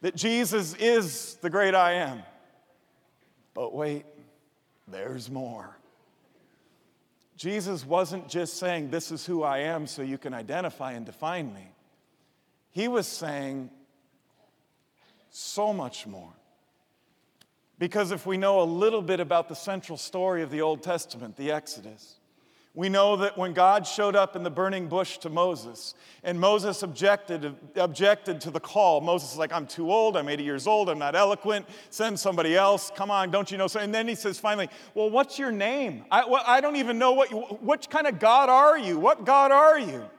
that 0.00 0.16
Jesus 0.16 0.74
is 0.74 1.36
the 1.36 1.48
great 1.48 1.76
I 1.76 1.92
am. 1.92 2.24
But 3.54 3.72
wait, 3.72 4.06
there's 4.88 5.30
more. 5.30 5.78
Jesus 7.36 7.86
wasn't 7.86 8.28
just 8.28 8.56
saying, 8.56 8.90
This 8.90 9.12
is 9.12 9.24
who 9.24 9.44
I 9.44 9.58
am 9.58 9.86
so 9.86 10.02
you 10.02 10.18
can 10.18 10.34
identify 10.34 10.94
and 10.94 11.06
define 11.06 11.54
me. 11.54 11.68
He 12.76 12.88
was 12.88 13.06
saying 13.06 13.70
so 15.30 15.72
much 15.72 16.06
more. 16.06 16.34
Because 17.78 18.10
if 18.10 18.26
we 18.26 18.36
know 18.36 18.60
a 18.60 18.68
little 18.68 19.00
bit 19.00 19.18
about 19.18 19.48
the 19.48 19.54
central 19.54 19.96
story 19.96 20.42
of 20.42 20.50
the 20.50 20.60
Old 20.60 20.82
Testament, 20.82 21.38
the 21.38 21.52
Exodus, 21.52 22.16
we 22.74 22.90
know 22.90 23.16
that 23.16 23.38
when 23.38 23.54
God 23.54 23.86
showed 23.86 24.14
up 24.14 24.36
in 24.36 24.42
the 24.42 24.50
burning 24.50 24.88
bush 24.88 25.16
to 25.20 25.30
Moses, 25.30 25.94
and 26.22 26.38
Moses 26.38 26.82
objected, 26.82 27.56
objected 27.76 28.42
to 28.42 28.50
the 28.50 28.60
call, 28.60 29.00
Moses 29.00 29.32
is 29.32 29.38
like, 29.38 29.54
I'm 29.54 29.66
too 29.66 29.90
old, 29.90 30.14
I'm 30.14 30.28
80 30.28 30.44
years 30.44 30.66
old, 30.66 30.90
I'm 30.90 30.98
not 30.98 31.16
eloquent, 31.16 31.64
send 31.88 32.20
somebody 32.20 32.54
else, 32.54 32.92
come 32.94 33.10
on, 33.10 33.30
don't 33.30 33.50
you 33.50 33.56
know? 33.56 33.68
And 33.80 33.94
then 33.94 34.06
he 34.06 34.14
says 34.14 34.38
finally, 34.38 34.68
Well, 34.92 35.08
what's 35.08 35.38
your 35.38 35.50
name? 35.50 36.04
I, 36.10 36.26
well, 36.26 36.44
I 36.46 36.60
don't 36.60 36.76
even 36.76 36.98
know 36.98 37.12
what, 37.12 37.30
you, 37.30 37.38
what 37.38 37.88
kind 37.88 38.06
of 38.06 38.18
God 38.18 38.50
are 38.50 38.76
you? 38.76 38.98
What 38.98 39.24
God 39.24 39.50
are 39.50 39.78
you? 39.78 40.10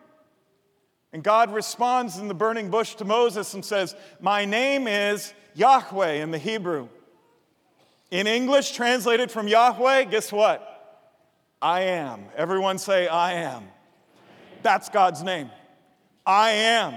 And 1.14 1.24
God 1.24 1.54
responds 1.54 2.18
in 2.18 2.28
the 2.28 2.34
burning 2.34 2.70
bush 2.70 2.96
to 2.96 3.06
Moses 3.06 3.54
and 3.54 3.64
says, 3.64 3.96
My 4.20 4.46
name 4.46 4.88
is 4.88 5.34
Yahweh 5.56 6.14
in 6.14 6.32
the 6.32 6.38
Hebrew. 6.38 6.90
In 8.12 8.28
English, 8.28 8.72
translated 8.72 9.32
from 9.32 9.48
Yahweh, 9.48 10.06
guess 10.06 10.32
what? 10.32 10.74
I 11.62 11.82
am. 11.82 12.26
Everyone 12.36 12.78
say, 12.78 13.08
I 13.08 13.34
am. 13.34 13.64
That's 14.64 14.90
God's 14.90 15.24
name. 15.24 15.50
I 16.26 16.52
am. 16.52 16.96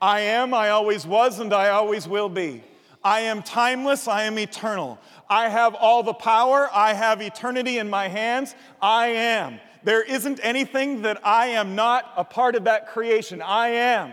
I 0.00 0.20
am, 0.20 0.52
I 0.52 0.70
always 0.70 1.06
was, 1.06 1.38
and 1.38 1.52
I 1.54 1.68
always 1.68 2.08
will 2.08 2.28
be. 2.28 2.64
I 3.04 3.20
am 3.20 3.42
timeless, 3.42 4.08
I 4.08 4.24
am 4.24 4.38
eternal. 4.38 4.98
I 5.28 5.48
have 5.48 5.74
all 5.74 6.02
the 6.02 6.12
power, 6.12 6.68
I 6.72 6.92
have 6.92 7.22
eternity 7.22 7.78
in 7.78 7.88
my 7.88 8.08
hands. 8.08 8.54
I 8.80 9.08
am. 9.08 9.60
There 9.84 10.02
isn't 10.02 10.40
anything 10.42 11.02
that 11.02 11.26
I 11.26 11.48
am 11.48 11.74
not 11.74 12.12
a 12.16 12.24
part 12.24 12.54
of 12.54 12.64
that 12.64 12.88
creation. 12.88 13.42
I 13.42 13.68
am. 13.68 14.12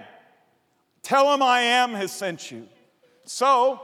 Tell 1.03 1.33
him 1.33 1.41
I 1.41 1.61
am 1.61 1.93
has 1.93 2.11
sent 2.11 2.51
you. 2.51 2.67
So, 3.25 3.81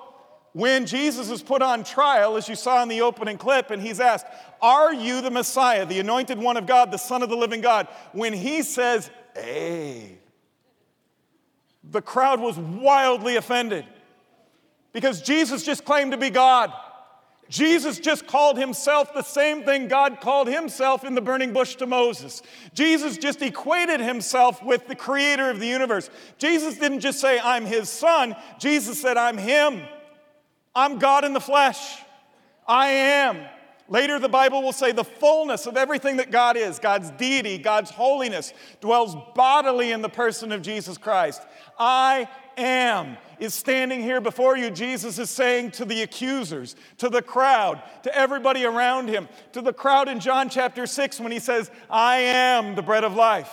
when 0.54 0.86
Jesus 0.86 1.30
is 1.30 1.44
put 1.44 1.62
on 1.62 1.84
trial, 1.84 2.38
as 2.38 2.48
you 2.48 2.56
saw 2.56 2.82
in 2.82 2.88
the 2.88 3.02
opening 3.02 3.38
clip, 3.38 3.72
and 3.72 3.82
he's 3.82 4.00
asked, 4.00 4.26
Are 4.62 4.94
you 4.94 5.22
the 5.22 5.30
Messiah, 5.30 5.86
the 5.86 6.00
anointed 6.00 6.38
one 6.40 6.58
of 6.58 6.66
God, 6.66 6.92
the 6.92 6.98
Son 6.98 7.22
of 7.22 7.30
the 7.30 7.36
living 7.36 7.62
God? 7.62 7.88
When 8.14 8.34
he 8.34 8.62
says, 8.62 9.10
Hey, 9.36 10.18
the 11.84 12.02
crowd 12.02 12.40
was 12.40 12.58
wildly 12.58 13.36
offended 13.36 13.86
because 14.94 15.22
Jesus 15.22 15.64
just 15.64 15.84
claimed 15.84 16.14
to 16.14 16.18
be 16.18 16.30
God. 16.30 16.72
Jesus 17.48 18.00
just 18.00 18.26
called 18.26 18.58
himself 18.58 19.14
the 19.14 19.22
same 19.22 19.64
thing 19.64 19.88
God 19.88 20.20
called 20.20 20.48
himself 20.48 21.04
in 21.04 21.14
the 21.14 21.22
burning 21.22 21.54
bush 21.54 21.76
to 21.76 21.86
Moses. 21.86 22.42
Jesus 22.74 23.18
just 23.18 23.42
equated 23.42 24.00
himself 24.00 24.64
with 24.64 24.88
the 24.88 24.96
creator 24.96 25.50
of 25.52 25.60
the 25.60 25.68
universe. 25.68 26.10
Jesus 26.40 26.78
didn't 26.78 27.02
just 27.02 27.20
say, 27.20 27.40
I'm 27.40 27.66
his 27.66 27.88
son. 27.90 28.36
Jesus 28.60 29.00
said, 29.00 29.18
I'm 29.18 29.38
him. 29.38 29.82
I'm 30.74 30.98
God 30.98 31.24
in 31.24 31.34
the 31.34 31.40
flesh. 31.40 32.00
I 32.68 32.88
am. 32.88 33.46
Later, 33.88 34.18
the 34.18 34.30
Bible 34.30 34.64
will 34.64 34.74
say 34.74 34.92
the 34.92 35.04
fullness 35.04 35.68
of 35.68 35.78
everything 35.78 36.18
that 36.18 36.32
God 36.32 36.58
is, 36.58 36.80
God's 36.80 37.12
deity, 37.12 37.60
God's 37.60 37.92
holiness, 37.92 38.52
dwells 38.82 39.16
bodily 39.36 39.92
in 39.92 40.02
the 40.02 40.10
person 40.10 40.52
of 40.52 40.64
Jesus 40.64 40.98
Christ. 40.98 41.44
I 41.78 42.28
am 42.58 43.18
is 43.40 43.54
standing 43.54 44.02
here 44.02 44.22
before 44.22 44.58
you. 44.58 44.70
Jesus 44.70 45.20
is 45.20 45.30
saying 45.30 45.72
to 45.72 45.86
the 45.86 46.02
accusers, 46.02 46.76
to 46.98 47.10
the 47.10 47.22
crowd, 47.22 47.82
to 48.04 48.16
everybody 48.16 48.66
around 48.66 49.08
him, 49.08 49.28
to 49.54 49.62
the 49.62 49.74
crowd 49.74 50.08
in 50.08 50.20
John 50.20 50.50
chapter 50.50 50.86
6 50.86 51.20
when 51.20 51.32
he 51.32 51.40
says, 51.40 51.72
I 51.90 52.18
am 52.18 52.76
the 52.76 52.82
bread 52.82 53.04
of 53.04 53.16
life. 53.16 53.52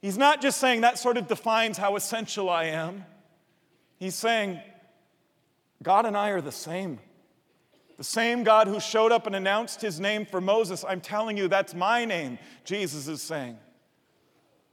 He's 0.00 0.18
not 0.18 0.40
just 0.40 0.58
saying 0.58 0.82
that 0.82 0.98
sort 0.98 1.16
of 1.16 1.26
defines 1.26 1.76
how 1.76 1.96
essential 1.96 2.48
I 2.48 2.64
am. 2.64 3.04
He's 3.98 4.14
saying, 4.14 4.60
God 5.82 6.06
and 6.06 6.16
I 6.16 6.30
are 6.30 6.40
the 6.40 6.52
same. 6.52 7.00
The 7.96 8.04
same 8.04 8.44
God 8.44 8.68
who 8.68 8.78
showed 8.78 9.10
up 9.10 9.26
and 9.26 9.34
announced 9.34 9.80
his 9.80 9.98
name 9.98 10.24
for 10.24 10.40
Moses, 10.40 10.84
I'm 10.88 11.00
telling 11.00 11.36
you, 11.36 11.48
that's 11.48 11.74
my 11.74 12.04
name, 12.04 12.38
Jesus 12.64 13.08
is 13.08 13.20
saying. 13.20 13.58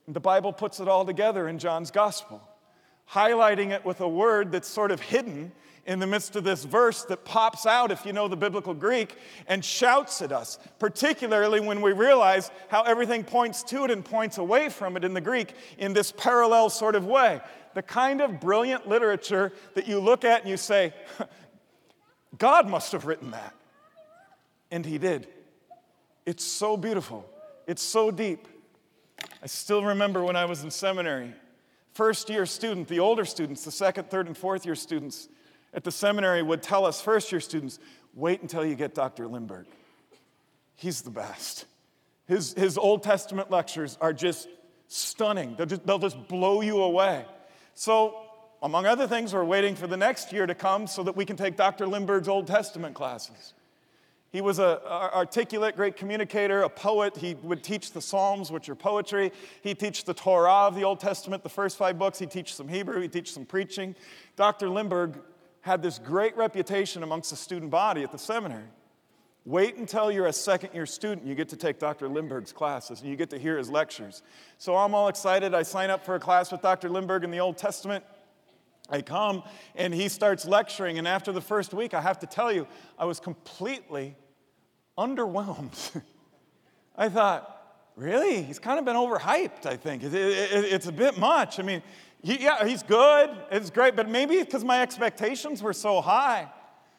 The 0.08 0.20
Bible 0.20 0.54
puts 0.54 0.80
it 0.80 0.88
all 0.88 1.06
together 1.06 1.48
in 1.48 1.58
John's 1.58 1.90
gospel, 1.90 2.48
highlighting 3.12 3.72
it 3.72 3.86
with 3.86 4.02
a 4.02 4.08
word 4.08 4.52
that's 4.52 4.68
sort 4.68 4.92
of 4.92 5.00
hidden 5.00 5.52
in 5.86 6.00
the 6.00 6.08
midst 6.08 6.36
of 6.36 6.44
this 6.44 6.64
verse 6.64 7.04
that 7.04 7.24
pops 7.26 7.68
out, 7.68 7.92
if 7.92 8.06
you 8.06 8.14
know 8.14 8.28
the 8.28 8.36
biblical 8.36 8.74
Greek, 8.74 9.16
and 9.48 9.64
shouts 9.64 10.22
at 10.22 10.32
us, 10.32 10.58
particularly 10.80 11.60
when 11.60 11.80
we 11.80 11.92
realize 11.92 12.50
how 12.70 12.82
everything 12.84 13.24
points 13.24 13.62
to 13.62 13.84
it 13.84 13.92
and 13.92 14.04
points 14.04 14.40
away 14.40 14.70
from 14.70 14.98
it 14.98 15.04
in 15.04 15.14
the 15.14 15.22
Greek 15.22 15.54
in 15.78 15.94
this 15.94 16.12
parallel 16.12 16.70
sort 16.70 16.96
of 16.96 17.06
way 17.06 17.40
the 17.76 17.84
kind 17.84 18.22
of 18.22 18.40
brilliant 18.40 18.88
literature 18.88 19.52
that 19.76 19.88
you 19.88 20.00
look 20.00 20.24
at 20.24 20.42
and 20.42 20.50
you 20.50 20.58
say, 20.58 20.94
God 22.38 22.68
must 22.68 22.94
have 22.94 23.06
written 23.06 23.32
that. 23.32 23.54
And 24.72 24.84
He 24.84 24.98
did. 24.98 25.28
It's 26.26 26.44
so 26.44 26.76
beautiful, 26.76 27.30
it's 27.68 27.84
so 27.84 28.10
deep. 28.10 28.48
I 29.44 29.48
still 29.48 29.84
remember 29.84 30.24
when 30.24 30.36
I 30.36 30.46
was 30.46 30.64
in 30.64 30.72
seminary, 30.72 31.34
first 31.96 32.30
year 32.30 32.46
student, 32.46 32.88
the 32.88 33.00
older 33.00 33.26
students, 33.26 33.64
the 33.66 33.72
second, 33.72 34.12
third, 34.12 34.28
and 34.28 34.38
fourth 34.38 34.66
year 34.66 34.76
students 34.76 35.30
at 35.74 35.84
the 35.84 35.92
seminary 35.92 36.44
would 36.44 36.62
tell 36.62 36.86
us, 36.86 37.02
first 37.02 37.32
year 37.32 37.42
students, 37.42 37.80
wait 38.14 38.42
until 38.42 38.64
you 38.66 38.76
get 38.76 38.94
Dr. 38.94 39.28
Limburg. 39.28 39.66
He's 40.76 41.02
the 41.02 41.10
best. 41.10 41.66
His, 42.28 42.54
his 42.54 42.78
Old 42.78 43.02
Testament 43.02 43.50
lectures 43.50 43.98
are 44.02 44.14
just 44.14 44.48
stunning, 44.88 45.56
they'll 45.58 45.66
just, 45.66 45.86
they'll 45.86 45.98
just 45.98 46.28
blow 46.28 46.62
you 46.62 46.82
away. 46.82 47.26
So, 47.74 48.22
among 48.62 48.86
other 48.86 49.08
things, 49.08 49.34
we're 49.34 49.44
waiting 49.44 49.76
for 49.76 49.88
the 49.88 49.98
next 49.98 50.32
year 50.32 50.46
to 50.46 50.56
come 50.56 50.88
so 50.88 51.04
that 51.04 51.16
we 51.16 51.26
can 51.26 51.36
take 51.36 51.56
Dr. 51.56 51.88
Limburg's 51.88 52.28
Old 52.28 52.48
Testament 52.48 52.96
classes. 52.96 53.54
He 54.36 54.42
was 54.42 54.60
an 54.60 54.80
articulate, 54.86 55.78
great 55.78 55.96
communicator, 55.96 56.64
a 56.64 56.70
poet. 56.70 57.16
He 57.16 57.36
would 57.36 57.64
teach 57.64 57.94
the 57.94 58.02
Psalms, 58.02 58.52
which 58.52 58.68
are 58.68 58.76
poetry. 58.76 59.32
He'd 59.62 59.80
teach 59.80 60.04
the 60.04 60.14
Torah 60.14 60.68
of 60.68 60.76
the 60.76 60.84
Old 60.84 61.00
Testament, 61.00 61.42
the 61.42 61.48
first 61.48 61.78
five 61.78 61.98
books. 61.98 62.20
He'd 62.20 62.32
teach 62.32 62.54
some 62.54 62.68
Hebrew. 62.68 63.00
He'd 63.00 63.14
teach 63.14 63.32
some 63.32 63.46
preaching. 63.46 63.96
Dr. 64.36 64.68
Limburg 64.68 65.22
had 65.62 65.82
this 65.82 66.00
great 66.00 66.36
reputation 66.36 67.02
amongst 67.02 67.30
the 67.30 67.38
student 67.38 67.72
body 67.72 68.04
at 68.04 68.12
the 68.12 68.18
seminary. 68.18 68.66
Wait 69.46 69.78
until 69.78 70.12
you're 70.12 70.28
a 70.28 70.34
second 70.34 70.74
year 70.74 70.86
student. 70.86 71.26
You 71.26 71.34
get 71.34 71.48
to 71.48 71.56
take 71.56 71.80
Dr. 71.80 72.10
Limburg's 72.10 72.52
classes 72.52 73.00
and 73.00 73.10
you 73.10 73.16
get 73.16 73.30
to 73.30 73.38
hear 73.40 73.58
his 73.58 73.70
lectures. 73.70 74.22
So 74.58 74.76
I'm 74.76 74.94
all 74.94 75.08
excited. 75.08 75.54
I 75.54 75.64
sign 75.64 75.90
up 75.90 76.04
for 76.04 76.16
a 76.16 76.20
class 76.20 76.52
with 76.52 76.62
Dr. 76.62 76.90
Limburg 76.90 77.24
in 77.24 77.32
the 77.32 77.40
Old 77.40 77.58
Testament. 77.58 78.04
I 78.90 79.02
come 79.02 79.44
and 79.76 79.94
he 79.94 80.10
starts 80.10 80.46
lecturing. 80.46 80.98
And 80.98 81.08
after 81.08 81.32
the 81.32 81.40
first 81.40 81.74
week, 81.74 81.94
I 81.94 82.02
have 82.02 82.20
to 82.20 82.28
tell 82.28 82.52
you, 82.52 82.68
I 83.00 83.06
was 83.06 83.22
completely 83.22 84.18
underwhelmed. 84.98 86.02
I 86.98 87.10
thought, 87.10 87.92
really? 87.96 88.42
He's 88.42 88.60
kind 88.60 88.80
of 88.80 88.86
been 88.86 88.96
overhyped, 88.96 89.66
I 89.66 89.76
think. 89.76 90.04
It, 90.04 90.14
it, 90.14 90.66
it's 90.66 90.88
a 90.88 90.92
bit 90.92 91.18
much. 91.18 91.60
I 91.60 91.64
mean, 91.64 91.82
he, 92.22 92.42
yeah, 92.42 92.66
he's 92.66 92.84
good. 92.84 93.30
It's 93.52 93.70
great. 93.70 93.96
But 93.96 94.10
maybe 94.10 94.40
because 94.40 94.64
my 94.64 94.82
expectations 94.82 95.62
were 95.62 95.74
so 95.74 96.02
high. 96.02 96.50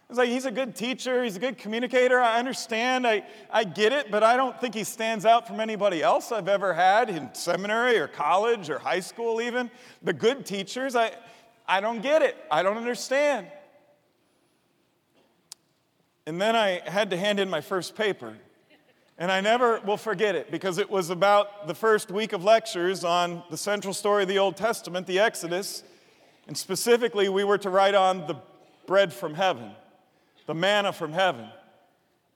It's 0.08 0.18
like 0.18 0.28
he's 0.28 0.44
a 0.44 0.52
good 0.52 0.76
teacher, 0.76 1.24
he's 1.24 1.34
a 1.34 1.40
good 1.40 1.58
communicator. 1.58 2.20
I 2.20 2.38
understand, 2.38 3.08
I, 3.08 3.24
I 3.50 3.64
get 3.64 3.92
it, 3.92 4.08
but 4.08 4.22
I 4.22 4.36
don't 4.36 4.58
think 4.60 4.72
he 4.72 4.84
stands 4.84 5.26
out 5.26 5.48
from 5.48 5.58
anybody 5.58 6.00
else 6.00 6.30
I've 6.30 6.46
ever 6.46 6.72
had 6.72 7.10
in 7.10 7.34
seminary 7.34 7.98
or 7.98 8.06
college 8.06 8.70
or 8.70 8.78
high 8.78 9.00
school, 9.00 9.40
even. 9.40 9.68
The 10.04 10.12
good 10.12 10.46
teachers, 10.46 10.94
I, 10.94 11.10
I 11.66 11.80
don't 11.80 12.02
get 12.02 12.22
it. 12.22 12.36
I 12.52 12.62
don't 12.62 12.76
understand. 12.76 13.48
And 16.26 16.40
then 16.40 16.56
I 16.56 16.82
had 16.84 17.10
to 17.10 17.16
hand 17.16 17.38
in 17.38 17.48
my 17.48 17.60
first 17.60 17.94
paper. 17.94 18.34
And 19.18 19.32
I 19.32 19.40
never 19.40 19.80
will 19.80 19.96
forget 19.96 20.34
it 20.34 20.50
because 20.50 20.76
it 20.76 20.90
was 20.90 21.08
about 21.08 21.66
the 21.66 21.74
first 21.74 22.10
week 22.10 22.32
of 22.32 22.44
lectures 22.44 23.04
on 23.04 23.42
the 23.48 23.56
central 23.56 23.94
story 23.94 24.24
of 24.24 24.28
the 24.28 24.38
Old 24.38 24.56
Testament, 24.56 25.06
the 25.06 25.20
Exodus. 25.20 25.84
And 26.48 26.56
specifically, 26.56 27.28
we 27.28 27.42
were 27.42 27.58
to 27.58 27.70
write 27.70 27.94
on 27.94 28.26
the 28.26 28.36
bread 28.86 29.12
from 29.12 29.34
heaven, 29.34 29.70
the 30.46 30.54
manna 30.54 30.92
from 30.92 31.12
heaven. 31.12 31.48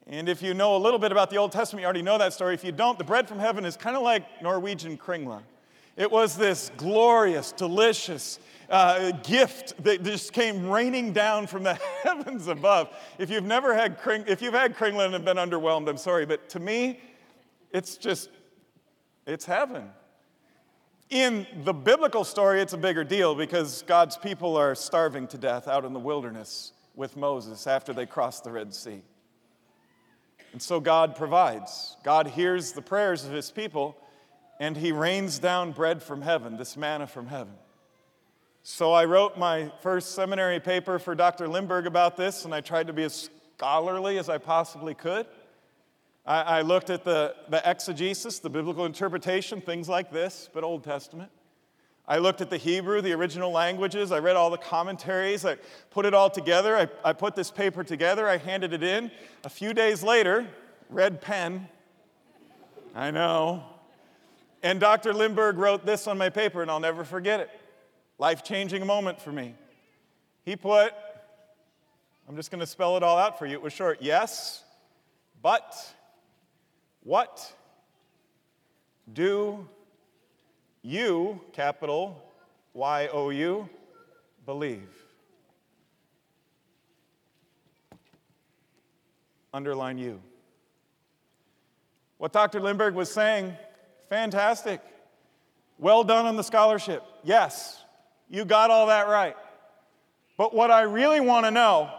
And 0.07 0.29
if 0.29 0.41
you 0.41 0.55
know 0.55 0.77
a 0.77 0.79
little 0.79 0.99
bit 0.99 1.13
about 1.13 1.29
the 1.29 1.37
Old 1.37 1.53
Testament, 1.53 1.83
you 1.83 1.85
already 1.85 2.03
know 2.03 2.17
that 2.17 2.33
story. 2.33 2.55
If 2.55 2.65
you 2.65 2.73
don't, 2.73 2.97
the 2.97 3.05
bread 3.05 3.29
from 3.29 3.39
heaven 3.39 3.65
is 3.65 3.77
kind 3.77 3.97
of 3.97 4.03
like 4.03 4.43
Norwegian 4.43 4.97
kringla. 4.97 5.43
It 5.97 6.11
was 6.11 6.37
this 6.37 6.71
glorious, 6.77 7.53
delicious 7.53 8.39
uh, 8.69 9.11
gift 9.23 9.83
that 9.83 10.03
just 10.03 10.33
came 10.33 10.69
raining 10.71 11.13
down 11.13 11.47
from 11.47 11.65
the 11.65 11.75
heavens 12.03 12.47
above. 12.47 12.89
If 13.19 13.31
you've 13.31 13.45
never 13.45 13.75
had 13.75 13.99
kring, 13.99 14.25
if 14.27 14.41
you've 14.41 14.55
had 14.55 14.77
kringla 14.77 15.13
and 15.15 15.25
been 15.25 15.37
underwhelmed, 15.37 15.89
I'm 15.89 15.97
sorry, 15.97 16.25
but 16.25 16.49
to 16.51 16.61
me, 16.61 17.01
it's 17.73 17.97
just, 17.97 18.31
it's 19.27 19.45
heaven. 19.45 19.91
In 21.11 21.47
the 21.65 21.73
biblical 21.73 22.23
story, 22.23 22.61
it's 22.61 22.73
a 22.73 22.79
bigger 22.79 23.03
deal 23.03 23.35
because 23.35 23.83
God's 23.83 24.17
people 24.17 24.57
are 24.57 24.77
starving 24.77 25.27
to 25.29 25.39
death 25.39 25.67
out 25.67 25.85
in 25.85 25.93
the 25.93 25.99
wilderness 25.99 26.73
with 26.95 27.17
Moses 27.17 27.67
after 27.67 27.93
they 27.93 28.07
crossed 28.07 28.45
the 28.45 28.53
Red 28.53 28.73
Sea. 28.73 29.03
And 30.53 30.63
so 30.63 30.79
God 30.79 31.17
provides. 31.17 31.97
God 32.05 32.29
hears 32.29 32.73
the 32.73 32.83
prayers 32.83 33.25
of 33.25 33.33
his 33.33 33.51
people, 33.51 33.97
and 34.61 34.77
he 34.77 34.93
rains 34.93 35.39
down 35.39 35.73
bread 35.73 36.03
from 36.03 36.21
heaven, 36.21 36.59
this 36.59 36.77
manna 36.77 37.07
from 37.07 37.27
heaven. 37.27 37.55
So 38.63 38.93
I 38.93 39.07
wrote 39.07 39.39
my 39.39 39.73
first 39.81 40.15
seminary 40.15 40.61
paper 40.61 40.99
for 40.99 41.15
Dr. 41.15 41.49
Limburg 41.49 41.87
about 41.87 42.19
this, 42.19 42.45
and 42.45 42.55
I 42.55 42.61
tried 42.61 42.87
to 42.89 42.93
be 42.93 43.03
as 43.05 43.31
scholarly 43.57 44.19
as 44.19 44.29
I 44.29 44.37
possibly 44.37 44.95
could. 44.95 45.27
I, 46.27 46.43
I 46.43 46.61
looked 46.61 46.91
at 46.91 47.05
the, 47.05 47.35
the 47.49 47.63
exegesis, 47.69 48.39
the 48.39 48.51
biblical 48.51 48.85
interpretation, 48.85 49.63
things 49.63 49.89
like 49.89 50.13
this, 50.13 50.51
but 50.53 50.63
Old 50.63 50.85
Testament. 50.85 51.31
I 52.07 52.19
looked 52.19 52.43
at 52.43 52.51
the 52.51 52.59
Hebrew, 52.59 53.01
the 53.01 53.13
original 53.13 53.53
languages. 53.53 54.13
I 54.13 54.19
read 54.19 54.37
all 54.37 54.51
the 54.51 54.59
commentaries. 54.59 55.47
I 55.47 55.57
put 55.91 56.05
it 56.05 56.13
all 56.13 56.29
together. 56.29 56.77
I, 56.77 56.89
I 57.03 57.15
put 57.15 57.35
this 57.35 57.51
paper 57.51 57.83
together. 57.83 58.29
I 58.29 58.37
handed 58.37 58.75
it 58.75 58.83
in. 58.83 59.11
A 59.45 59.49
few 59.49 59.73
days 59.73 60.03
later, 60.03 60.47
red 60.91 61.23
pen. 61.23 61.67
I 62.95 63.11
know. 63.11 63.65
And 64.63 64.79
Dr. 64.79 65.15
Limburg 65.15 65.57
wrote 65.57 65.87
this 65.87 66.07
on 66.07 66.19
my 66.19 66.29
paper, 66.29 66.63
and 66.63 66.71
I'll 66.71 66.81
never 66.81 67.05
forget 67.05 67.41
it. 67.41 67.51
Life 68.19 68.45
changing 68.45 68.87
moment 68.87 69.21
for 69.21 69.33
me. 69.33 69.55
He 70.45 70.57
put, 70.57 70.93
I'm 72.29 72.37
just 72.37 72.51
going 72.51 72.61
to 72.61 72.67
spell 72.67 72.97
it 72.97 73.03
all 73.03 73.17
out 73.17 73.39
for 73.39 73.47
you. 73.47 73.55
It 73.55 73.63
was 73.63 73.73
short. 73.73 74.03
Yes, 74.03 74.63
but 75.43 75.75
what 77.03 77.53
do 79.13 79.67
you, 80.83 81.41
capital 81.53 82.23
Y 82.75 83.09
O 83.13 83.31
U, 83.31 83.69
believe. 84.47 84.89
Underline 89.53 89.99
you. 89.99 90.21
What 92.19 92.33
Dr. 92.33 92.61
Limburg 92.61 92.95
was 92.95 93.11
saying, 93.11 93.57
fantastic. 94.11 94.83
Well 95.79 96.05
done 96.05 96.27
on 96.27 96.37
the 96.37 96.45
scholarship. 96.45 97.03
Yes, 97.25 97.83
you 98.29 98.45
got 98.45 98.71
all 98.71 98.89
that 98.89 99.09
right. 99.09 99.37
But 100.37 100.55
what 100.55 100.71
I 100.71 100.83
really 100.83 101.21
want 101.21 101.47
to 101.47 101.51
know 101.51 101.91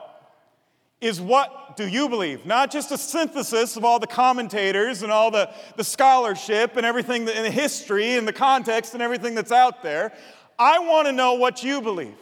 is 1.00 1.20
what 1.20 1.75
do 1.77 1.88
you 1.88 2.08
believe? 2.10 2.46
Not 2.46 2.70
just 2.70 2.91
a 2.91 2.98
synthesis 2.98 3.75
of 3.75 3.84
all 3.84 3.98
the 3.98 4.08
commentators 4.08 5.01
and 5.01 5.12
all 5.12 5.32
the, 5.32 5.50
the 5.77 5.84
scholarship 5.84 6.77
and 6.77 6.86
everything, 6.86 7.27
in 7.27 7.44
the 7.44 7.51
history 7.51 8.18
and 8.18 8.27
the 8.27 8.34
context 8.34 8.94
and 8.94 9.01
everything 9.01 9.34
that's 9.34 9.51
out 9.51 9.82
there. 9.82 10.13
I 10.60 10.80
want 10.80 11.08
to 11.08 11.12
know 11.12 11.34
what 11.34 11.63
you 11.63 11.82
believe. 11.82 12.18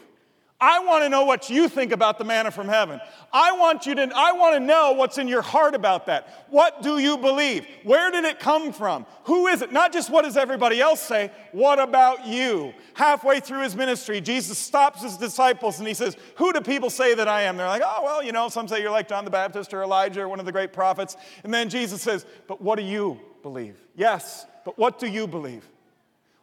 I 0.61 0.79
want 0.79 1.05
to 1.05 1.09
know 1.09 1.23
what 1.23 1.49
you 1.49 1.69
think 1.69 1.93
about 1.93 2.17
the 2.17 2.25
manna 2.25 2.51
from 2.51 2.67
heaven. 2.67 2.99
I 3.31 3.53
want 3.53 3.85
you 3.85 3.95
to 3.95 4.11
I 4.13 4.33
want 4.33 4.55
to 4.55 4.59
know 4.59 4.91
what's 4.91 5.17
in 5.17 5.29
your 5.29 5.41
heart 5.41 5.73
about 5.73 6.07
that. 6.07 6.45
What 6.49 6.81
do 6.81 6.97
you 6.97 7.17
believe? 7.17 7.65
Where 7.83 8.11
did 8.11 8.25
it 8.25 8.39
come 8.39 8.73
from? 8.73 9.05
Who 9.23 9.47
is 9.47 9.61
it? 9.61 9.71
Not 9.71 9.93
just 9.93 10.09
what 10.09 10.25
does 10.25 10.35
everybody 10.35 10.81
else 10.81 11.01
say, 11.01 11.31
what 11.53 11.79
about 11.79 12.27
you? 12.27 12.73
Halfway 12.93 13.39
through 13.39 13.61
his 13.61 13.73
ministry, 13.73 14.19
Jesus 14.19 14.57
stops 14.57 15.01
his 15.01 15.15
disciples 15.15 15.79
and 15.79 15.87
he 15.87 15.93
says, 15.93 16.17
"Who 16.35 16.51
do 16.51 16.59
people 16.59 16.89
say 16.89 17.13
that 17.15 17.29
I 17.29 17.43
am?" 17.43 17.55
They're 17.55 17.67
like, 17.67 17.83
"Oh, 17.85 18.03
well, 18.03 18.21
you 18.21 18.33
know, 18.33 18.49
some 18.49 18.67
say 18.67 18.81
you're 18.81 18.91
like 18.91 19.07
John 19.07 19.23
the 19.23 19.31
Baptist 19.31 19.73
or 19.73 19.81
Elijah 19.81 20.21
or 20.21 20.27
one 20.27 20.41
of 20.41 20.45
the 20.45 20.51
great 20.51 20.73
prophets." 20.73 21.15
And 21.45 21.53
then 21.53 21.69
Jesus 21.69 22.01
says, 22.01 22.25
"But 22.47 22.61
what 22.61 22.75
do 22.75 22.83
you 22.83 23.17
believe?" 23.43 23.77
Yes, 23.95 24.45
but 24.65 24.77
what 24.77 24.99
do 24.99 25.07
you 25.07 25.25
believe? 25.25 25.69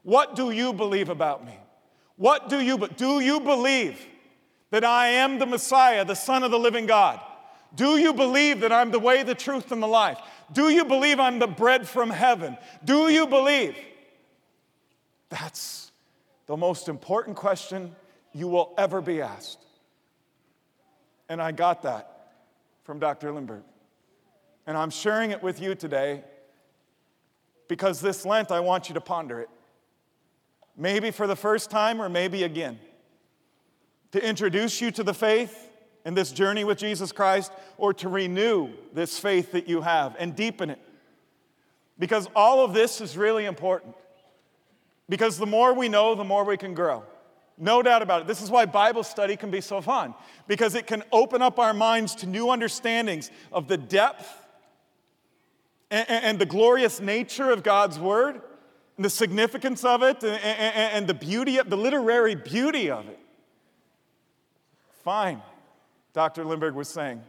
What 0.04 0.36
do 0.36 0.50
you 0.52 0.72
believe 0.72 1.10
about 1.10 1.44
me? 1.44 1.52
What 2.16 2.48
do 2.48 2.60
you, 2.60 2.78
but 2.78 2.96
do 2.96 3.20
you 3.20 3.40
believe 3.40 4.04
that 4.70 4.84
I 4.84 5.08
am 5.08 5.38
the 5.38 5.46
Messiah, 5.46 6.04
the 6.04 6.14
Son 6.14 6.42
of 6.42 6.50
the 6.50 6.58
living 6.58 6.86
God? 6.86 7.20
Do 7.74 7.98
you 7.98 8.14
believe 8.14 8.60
that 8.60 8.72
I'm 8.72 8.90
the 8.90 8.98
way, 8.98 9.22
the 9.22 9.34
truth, 9.34 9.70
and 9.70 9.82
the 9.82 9.86
life? 9.86 10.18
Do 10.52 10.70
you 10.70 10.84
believe 10.84 11.20
I'm 11.20 11.38
the 11.38 11.46
bread 11.46 11.86
from 11.86 12.10
heaven? 12.10 12.56
Do 12.84 13.08
you 13.08 13.26
believe? 13.26 13.76
That's 15.28 15.92
the 16.46 16.56
most 16.56 16.88
important 16.88 17.36
question 17.36 17.94
you 18.32 18.48
will 18.48 18.72
ever 18.78 19.00
be 19.00 19.20
asked. 19.20 19.64
And 21.28 21.42
I 21.42 21.52
got 21.52 21.82
that 21.82 22.34
from 22.84 22.98
Dr. 22.98 23.32
Limburg. 23.32 23.62
And 24.66 24.76
I'm 24.76 24.90
sharing 24.90 25.32
it 25.32 25.42
with 25.42 25.60
you 25.60 25.74
today 25.74 26.22
because 27.68 28.00
this 28.00 28.24
Lent 28.24 28.50
I 28.50 28.60
want 28.60 28.88
you 28.88 28.94
to 28.94 29.00
ponder 29.00 29.40
it. 29.40 29.50
Maybe 30.76 31.10
for 31.10 31.26
the 31.26 31.36
first 31.36 31.70
time 31.70 32.00
or 32.00 32.08
maybe 32.08 32.42
again. 32.42 32.78
To 34.12 34.26
introduce 34.26 34.80
you 34.80 34.90
to 34.92 35.02
the 35.02 35.14
faith 35.14 35.70
and 36.04 36.16
this 36.16 36.32
journey 36.32 36.64
with 36.64 36.78
Jesus 36.78 37.12
Christ 37.12 37.52
or 37.78 37.92
to 37.94 38.08
renew 38.08 38.70
this 38.92 39.18
faith 39.18 39.52
that 39.52 39.68
you 39.68 39.80
have 39.80 40.14
and 40.18 40.36
deepen 40.36 40.70
it. 40.70 40.78
Because 41.98 42.28
all 42.36 42.64
of 42.64 42.74
this 42.74 43.00
is 43.00 43.16
really 43.16 43.46
important. 43.46 43.94
Because 45.08 45.38
the 45.38 45.46
more 45.46 45.72
we 45.72 45.88
know, 45.88 46.14
the 46.14 46.24
more 46.24 46.44
we 46.44 46.56
can 46.56 46.74
grow. 46.74 47.04
No 47.58 47.82
doubt 47.82 48.02
about 48.02 48.22
it. 48.22 48.26
This 48.26 48.42
is 48.42 48.50
why 48.50 48.66
Bible 48.66 49.02
study 49.02 49.36
can 49.36 49.50
be 49.50 49.62
so 49.62 49.80
fun, 49.80 50.14
because 50.46 50.74
it 50.74 50.86
can 50.86 51.02
open 51.10 51.40
up 51.40 51.58
our 51.58 51.72
minds 51.72 52.14
to 52.16 52.26
new 52.26 52.50
understandings 52.50 53.30
of 53.50 53.66
the 53.66 53.78
depth 53.78 54.46
and, 55.90 56.06
and 56.08 56.38
the 56.38 56.46
glorious 56.46 57.00
nature 57.00 57.50
of 57.50 57.62
God's 57.62 57.98
Word, 57.98 58.42
and 58.96 59.04
the 59.04 59.10
significance 59.10 59.84
of 59.84 60.02
it, 60.02 60.22
and, 60.24 60.40
and 60.42 61.06
the 61.06 61.14
beauty, 61.14 61.58
of, 61.58 61.68
the 61.68 61.76
literary 61.76 62.34
beauty 62.34 62.90
of 62.90 63.06
it. 63.08 63.18
Fine, 65.04 65.42
Dr. 66.12 66.44
Limburg 66.44 66.74
was 66.74 66.88
saying. 66.88 67.22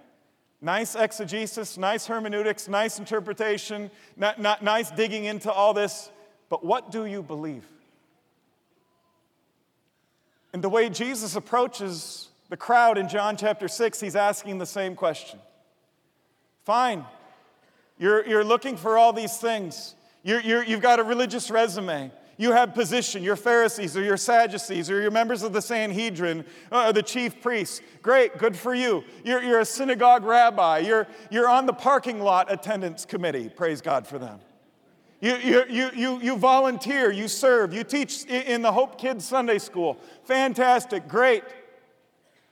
Nice 0.61 0.95
exegesis, 0.95 1.77
nice 1.77 2.07
hermeneutics, 2.07 2.67
nice 2.67 2.97
interpretation, 2.97 3.91
not, 4.15 4.39
not, 4.39 4.63
nice 4.63 4.89
digging 4.89 5.25
into 5.25 5.51
all 5.51 5.73
this, 5.73 6.09
but 6.49 6.65
what 6.65 6.89
do 6.89 7.05
you 7.05 7.21
believe? 7.21 7.67
And 10.53 10.63
the 10.63 10.69
way 10.69 10.89
Jesus 10.89 11.35
approaches 11.35 12.29
the 12.49 12.57
crowd 12.57 12.97
in 12.97 13.09
John 13.09 13.37
chapter 13.37 13.67
6, 13.67 13.99
he's 13.99 14.15
asking 14.15 14.57
the 14.57 14.65
same 14.65 14.95
question. 14.95 15.37
Fine, 16.63 17.05
you're, 17.99 18.25
you're 18.27 18.43
looking 18.43 18.77
for 18.77 18.97
all 18.97 19.13
these 19.13 19.37
things. 19.37 19.93
You're, 20.27 20.41
you're, 20.41 20.63
you've 20.63 20.81
got 20.81 20.99
a 20.99 21.03
religious 21.03 21.49
resume. 21.49 22.11
You 22.35 22.51
have 22.51 22.73
position. 22.73 23.23
You're 23.23 23.37
Pharisees 23.37 23.95
or 23.95 24.03
you're 24.03 24.17
Sadducees 24.17 24.91
or 24.91 25.01
you're 25.01 25.09
members 25.09 25.41
of 25.41 25.53
the 25.53 25.61
Sanhedrin 25.61 26.43
uh, 26.69 26.87
or 26.87 26.93
the 26.93 27.01
chief 27.01 27.41
priests. 27.41 27.79
Great, 28.01 28.37
good 28.37 28.53
for 28.53 28.75
you. 28.75 29.05
You're, 29.23 29.41
you're 29.41 29.61
a 29.61 29.65
synagogue 29.65 30.25
rabbi. 30.25 30.79
You're, 30.79 31.07
you're 31.31 31.47
on 31.47 31.65
the 31.65 31.71
parking 31.71 32.19
lot 32.19 32.51
attendance 32.51 33.05
committee. 33.05 33.47
Praise 33.47 33.79
God 33.79 34.05
for 34.05 34.19
them. 34.19 34.41
You, 35.21 35.37
you, 35.37 35.63
you, 35.69 35.89
you, 35.95 36.19
you 36.19 36.35
volunteer, 36.35 37.09
you 37.09 37.29
serve, 37.29 37.73
you 37.73 37.85
teach 37.85 38.25
in 38.25 38.61
the 38.61 38.71
Hope 38.73 38.99
Kids 38.99 39.23
Sunday 39.23 39.59
School. 39.59 39.97
Fantastic, 40.25 41.07
great. 41.07 41.45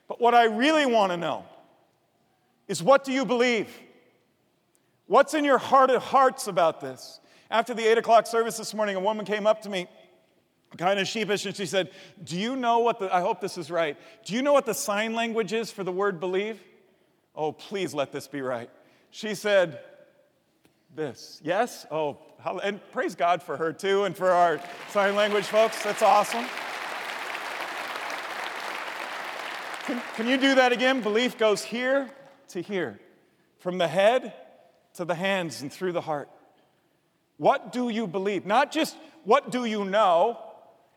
But 0.07 0.21
what 0.21 0.33
I 0.33 0.45
really 0.45 0.85
want 0.85 1.11
to 1.11 1.17
know 1.17 1.43
is 2.69 2.81
what 2.81 3.03
do 3.03 3.11
you 3.11 3.25
believe? 3.25 3.67
What's 5.07 5.33
in 5.33 5.43
your 5.43 5.57
heart 5.57 5.89
of 5.89 6.01
hearts 6.01 6.47
about 6.47 6.79
this? 6.79 7.19
After 7.49 7.73
the 7.73 7.85
8 7.85 7.99
o'clock 7.99 8.27
service 8.27 8.57
this 8.57 8.73
morning, 8.73 8.95
a 8.95 8.99
woman 8.99 9.25
came 9.25 9.45
up 9.45 9.61
to 9.61 9.69
me, 9.69 9.87
kind 10.77 10.99
of 10.99 11.07
sheepish, 11.07 11.45
and 11.45 11.55
she 11.55 11.65
said, 11.65 11.91
Do 12.23 12.37
you 12.37 12.55
know 12.55 12.79
what 12.79 12.99
the, 12.99 13.13
I 13.13 13.21
hope 13.21 13.39
this 13.39 13.57
is 13.57 13.69
right, 13.69 13.97
do 14.25 14.33
you 14.33 14.41
know 14.41 14.53
what 14.53 14.65
the 14.65 14.73
sign 14.73 15.13
language 15.13 15.53
is 15.53 15.71
for 15.71 15.83
the 15.83 15.91
word 15.91 16.19
believe? 16.19 16.59
Oh, 17.35 17.51
please 17.51 17.93
let 17.93 18.11
this 18.11 18.27
be 18.27 18.41
right. 18.41 18.69
She 19.11 19.35
said, 19.35 19.79
This. 20.95 21.39
Yes? 21.43 21.85
Oh, 21.91 22.17
and 22.63 22.79
praise 22.91 23.15
God 23.15 23.43
for 23.43 23.57
her 23.57 23.73
too, 23.73 24.05
and 24.05 24.15
for 24.15 24.31
our 24.31 24.59
sign 24.89 25.15
language 25.15 25.45
folks. 25.45 25.83
That's 25.83 26.01
awesome. 26.01 26.45
Can, 29.85 30.01
can 30.15 30.27
you 30.27 30.37
do 30.37 30.55
that 30.55 30.71
again? 30.71 31.01
Belief 31.01 31.37
goes 31.37 31.63
here 31.63 32.09
to 32.49 32.61
here, 32.61 32.99
from 33.59 33.77
the 33.77 33.87
head 33.87 34.33
to 34.95 35.05
the 35.05 35.13
hands 35.13 35.61
and 35.61 35.71
through 35.71 35.91
the 35.91 36.01
heart. 36.01 36.29
What 37.37 37.71
do 37.71 37.89
you 37.89 38.07
believe? 38.07 38.45
Not 38.45 38.71
just 38.71 38.95
what 39.23 39.51
do 39.51 39.65
you 39.65 39.85
know, 39.85 40.39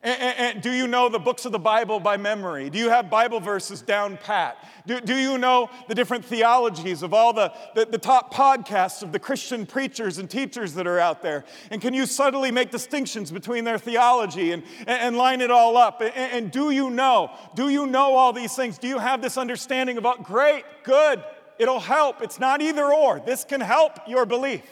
and, 0.00 0.22
and, 0.22 0.38
and, 0.38 0.62
do 0.62 0.70
you 0.70 0.86
know 0.86 1.08
the 1.08 1.18
books 1.18 1.44
of 1.44 1.50
the 1.50 1.58
Bible 1.58 1.98
by 1.98 2.16
memory? 2.16 2.70
Do 2.70 2.78
you 2.78 2.88
have 2.88 3.10
Bible 3.10 3.40
verses 3.40 3.82
down 3.82 4.16
pat? 4.16 4.56
Do, 4.86 5.00
do 5.00 5.16
you 5.16 5.38
know 5.38 5.70
the 5.88 5.94
different 5.96 6.24
theologies 6.24 7.02
of 7.02 7.12
all 7.12 7.32
the, 7.32 7.52
the, 7.74 7.84
the, 7.84 7.98
top 7.98 8.32
podcasts 8.32 9.02
of 9.02 9.10
the 9.10 9.18
Christian 9.18 9.66
preachers 9.66 10.18
and 10.18 10.30
teachers 10.30 10.74
that 10.74 10.86
are 10.86 11.00
out 11.00 11.20
there? 11.20 11.44
And 11.72 11.82
can 11.82 11.94
you 11.94 12.06
subtly 12.06 12.52
make 12.52 12.70
distinctions 12.70 13.32
between 13.32 13.64
their 13.64 13.76
theology 13.76 14.52
and, 14.52 14.62
and, 14.86 15.16
line 15.16 15.40
it 15.40 15.50
all 15.50 15.76
up? 15.76 16.00
And, 16.00 16.52
do 16.52 16.70
you 16.70 16.90
know? 16.90 17.32
Do 17.56 17.68
you 17.68 17.84
know 17.84 18.14
all 18.14 18.32
these 18.32 18.54
things? 18.54 18.78
Do 18.78 18.86
you 18.86 19.00
have 19.00 19.20
this 19.20 19.36
understanding 19.36 19.98
about 19.98 20.20
oh, 20.20 20.22
great, 20.22 20.62
good? 20.84 21.24
It'll 21.58 21.80
help. 21.80 22.22
It's 22.22 22.38
not 22.38 22.62
either 22.62 22.84
or. 22.84 23.18
This 23.18 23.42
can 23.42 23.60
help 23.60 23.98
your 24.06 24.26
belief. 24.26 24.62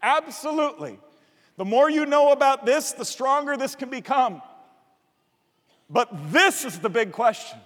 Absolutely. 0.00 1.00
The 1.56 1.64
more 1.64 1.90
you 1.90 2.06
know 2.06 2.32
about 2.32 2.66
this, 2.66 2.92
the 2.92 3.04
stronger 3.04 3.56
this 3.56 3.74
can 3.74 3.88
become. 3.88 4.42
But 5.88 6.10
this 6.32 6.64
is 6.64 6.78
the 6.78 6.90
big 6.90 7.12
question. 7.12 7.58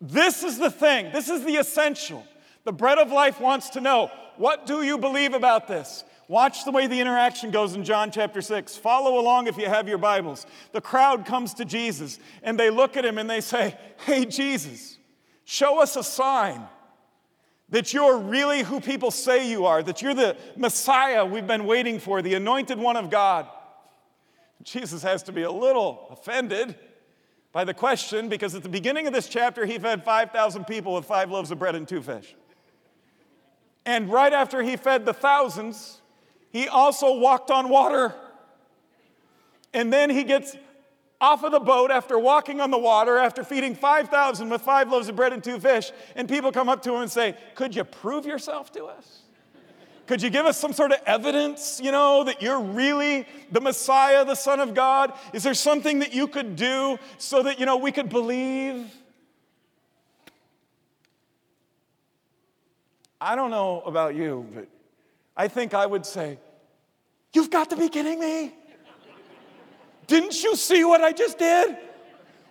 This 0.00 0.42
is 0.42 0.58
the 0.58 0.70
thing. 0.70 1.12
This 1.12 1.28
is 1.28 1.44
the 1.44 1.56
essential. 1.56 2.24
The 2.64 2.72
bread 2.72 2.98
of 2.98 3.12
life 3.12 3.40
wants 3.40 3.70
to 3.70 3.80
know 3.80 4.10
what 4.36 4.66
do 4.66 4.82
you 4.82 4.98
believe 4.98 5.32
about 5.32 5.68
this? 5.68 6.04
Watch 6.28 6.64
the 6.64 6.72
way 6.72 6.88
the 6.88 7.00
interaction 7.00 7.52
goes 7.52 7.74
in 7.74 7.84
John 7.84 8.10
chapter 8.10 8.42
6. 8.42 8.76
Follow 8.76 9.20
along 9.20 9.46
if 9.46 9.56
you 9.56 9.66
have 9.66 9.88
your 9.88 9.98
Bibles. 9.98 10.44
The 10.72 10.80
crowd 10.80 11.24
comes 11.24 11.54
to 11.54 11.64
Jesus 11.64 12.18
and 12.42 12.58
they 12.58 12.68
look 12.68 12.96
at 12.96 13.04
him 13.04 13.16
and 13.18 13.30
they 13.30 13.40
say, 13.40 13.78
Hey, 14.04 14.24
Jesus, 14.24 14.98
show 15.44 15.80
us 15.80 15.94
a 15.94 16.02
sign 16.02 16.66
that 17.70 17.92
you're 17.92 18.18
really 18.18 18.62
who 18.62 18.80
people 18.80 19.10
say 19.10 19.50
you 19.50 19.66
are, 19.66 19.82
that 19.82 20.00
you're 20.00 20.14
the 20.14 20.36
Messiah 20.56 21.24
we've 21.24 21.46
been 21.46 21.66
waiting 21.66 21.98
for, 21.98 22.22
the 22.22 22.34
anointed 22.34 22.78
one 22.78 22.96
of 22.96 23.10
God. 23.10 23.48
Jesus 24.62 25.02
has 25.02 25.22
to 25.24 25.32
be 25.32 25.42
a 25.42 25.50
little 25.50 26.06
offended 26.10 26.76
by 27.52 27.64
the 27.64 27.74
question 27.74 28.28
because 28.28 28.54
at 28.54 28.62
the 28.62 28.68
beginning 28.68 29.06
of 29.06 29.12
this 29.12 29.28
chapter, 29.28 29.64
he 29.66 29.78
fed 29.78 30.04
5,000 30.04 30.64
people 30.64 30.94
with 30.94 31.04
five 31.04 31.30
loaves 31.30 31.50
of 31.50 31.58
bread 31.58 31.74
and 31.74 31.88
two 31.88 32.02
fish. 32.02 32.34
And 33.84 34.10
right 34.10 34.32
after 34.32 34.62
he 34.62 34.76
fed 34.76 35.06
the 35.06 35.14
thousands, 35.14 36.00
he 36.50 36.68
also 36.68 37.18
walked 37.18 37.50
on 37.50 37.68
water. 37.68 38.14
And 39.72 39.92
then 39.92 40.10
he 40.10 40.24
gets 40.24 40.56
off 41.20 41.44
of 41.44 41.52
the 41.52 41.60
boat 41.60 41.90
after 41.90 42.18
walking 42.18 42.60
on 42.60 42.70
the 42.70 42.78
water, 42.78 43.16
after 43.18 43.42
feeding 43.42 43.74
5,000 43.74 44.48
with 44.48 44.62
five 44.62 44.90
loaves 44.90 45.08
of 45.08 45.16
bread 45.16 45.32
and 45.32 45.42
two 45.42 45.58
fish. 45.58 45.90
And 46.14 46.28
people 46.28 46.52
come 46.52 46.68
up 46.68 46.82
to 46.82 46.94
him 46.94 47.02
and 47.02 47.10
say, 47.10 47.36
Could 47.54 47.74
you 47.74 47.84
prove 47.84 48.26
yourself 48.26 48.70
to 48.72 48.84
us? 48.86 49.22
Could 50.06 50.22
you 50.22 50.30
give 50.30 50.46
us 50.46 50.56
some 50.56 50.72
sort 50.72 50.92
of 50.92 50.98
evidence, 51.04 51.80
you 51.82 51.90
know, 51.90 52.22
that 52.24 52.40
you're 52.40 52.60
really 52.60 53.26
the 53.50 53.60
Messiah, 53.60 54.24
the 54.24 54.36
Son 54.36 54.60
of 54.60 54.72
God? 54.72 55.12
Is 55.32 55.42
there 55.42 55.54
something 55.54 55.98
that 55.98 56.14
you 56.14 56.28
could 56.28 56.54
do 56.54 56.98
so 57.18 57.42
that, 57.42 57.58
you 57.58 57.66
know, 57.66 57.76
we 57.76 57.90
could 57.90 58.08
believe? 58.08 58.86
I 63.20 63.34
don't 63.34 63.50
know 63.50 63.80
about 63.80 64.14
you, 64.14 64.46
but 64.54 64.68
I 65.36 65.48
think 65.48 65.74
I 65.74 65.86
would 65.86 66.06
say, 66.06 66.38
You've 67.32 67.50
got 67.50 67.70
to 67.70 67.76
be 67.76 67.88
kidding 67.88 68.20
me. 68.20 68.54
Didn't 70.06 70.42
you 70.42 70.56
see 70.56 70.84
what 70.84 71.00
I 71.00 71.12
just 71.12 71.38
did? 71.38 71.76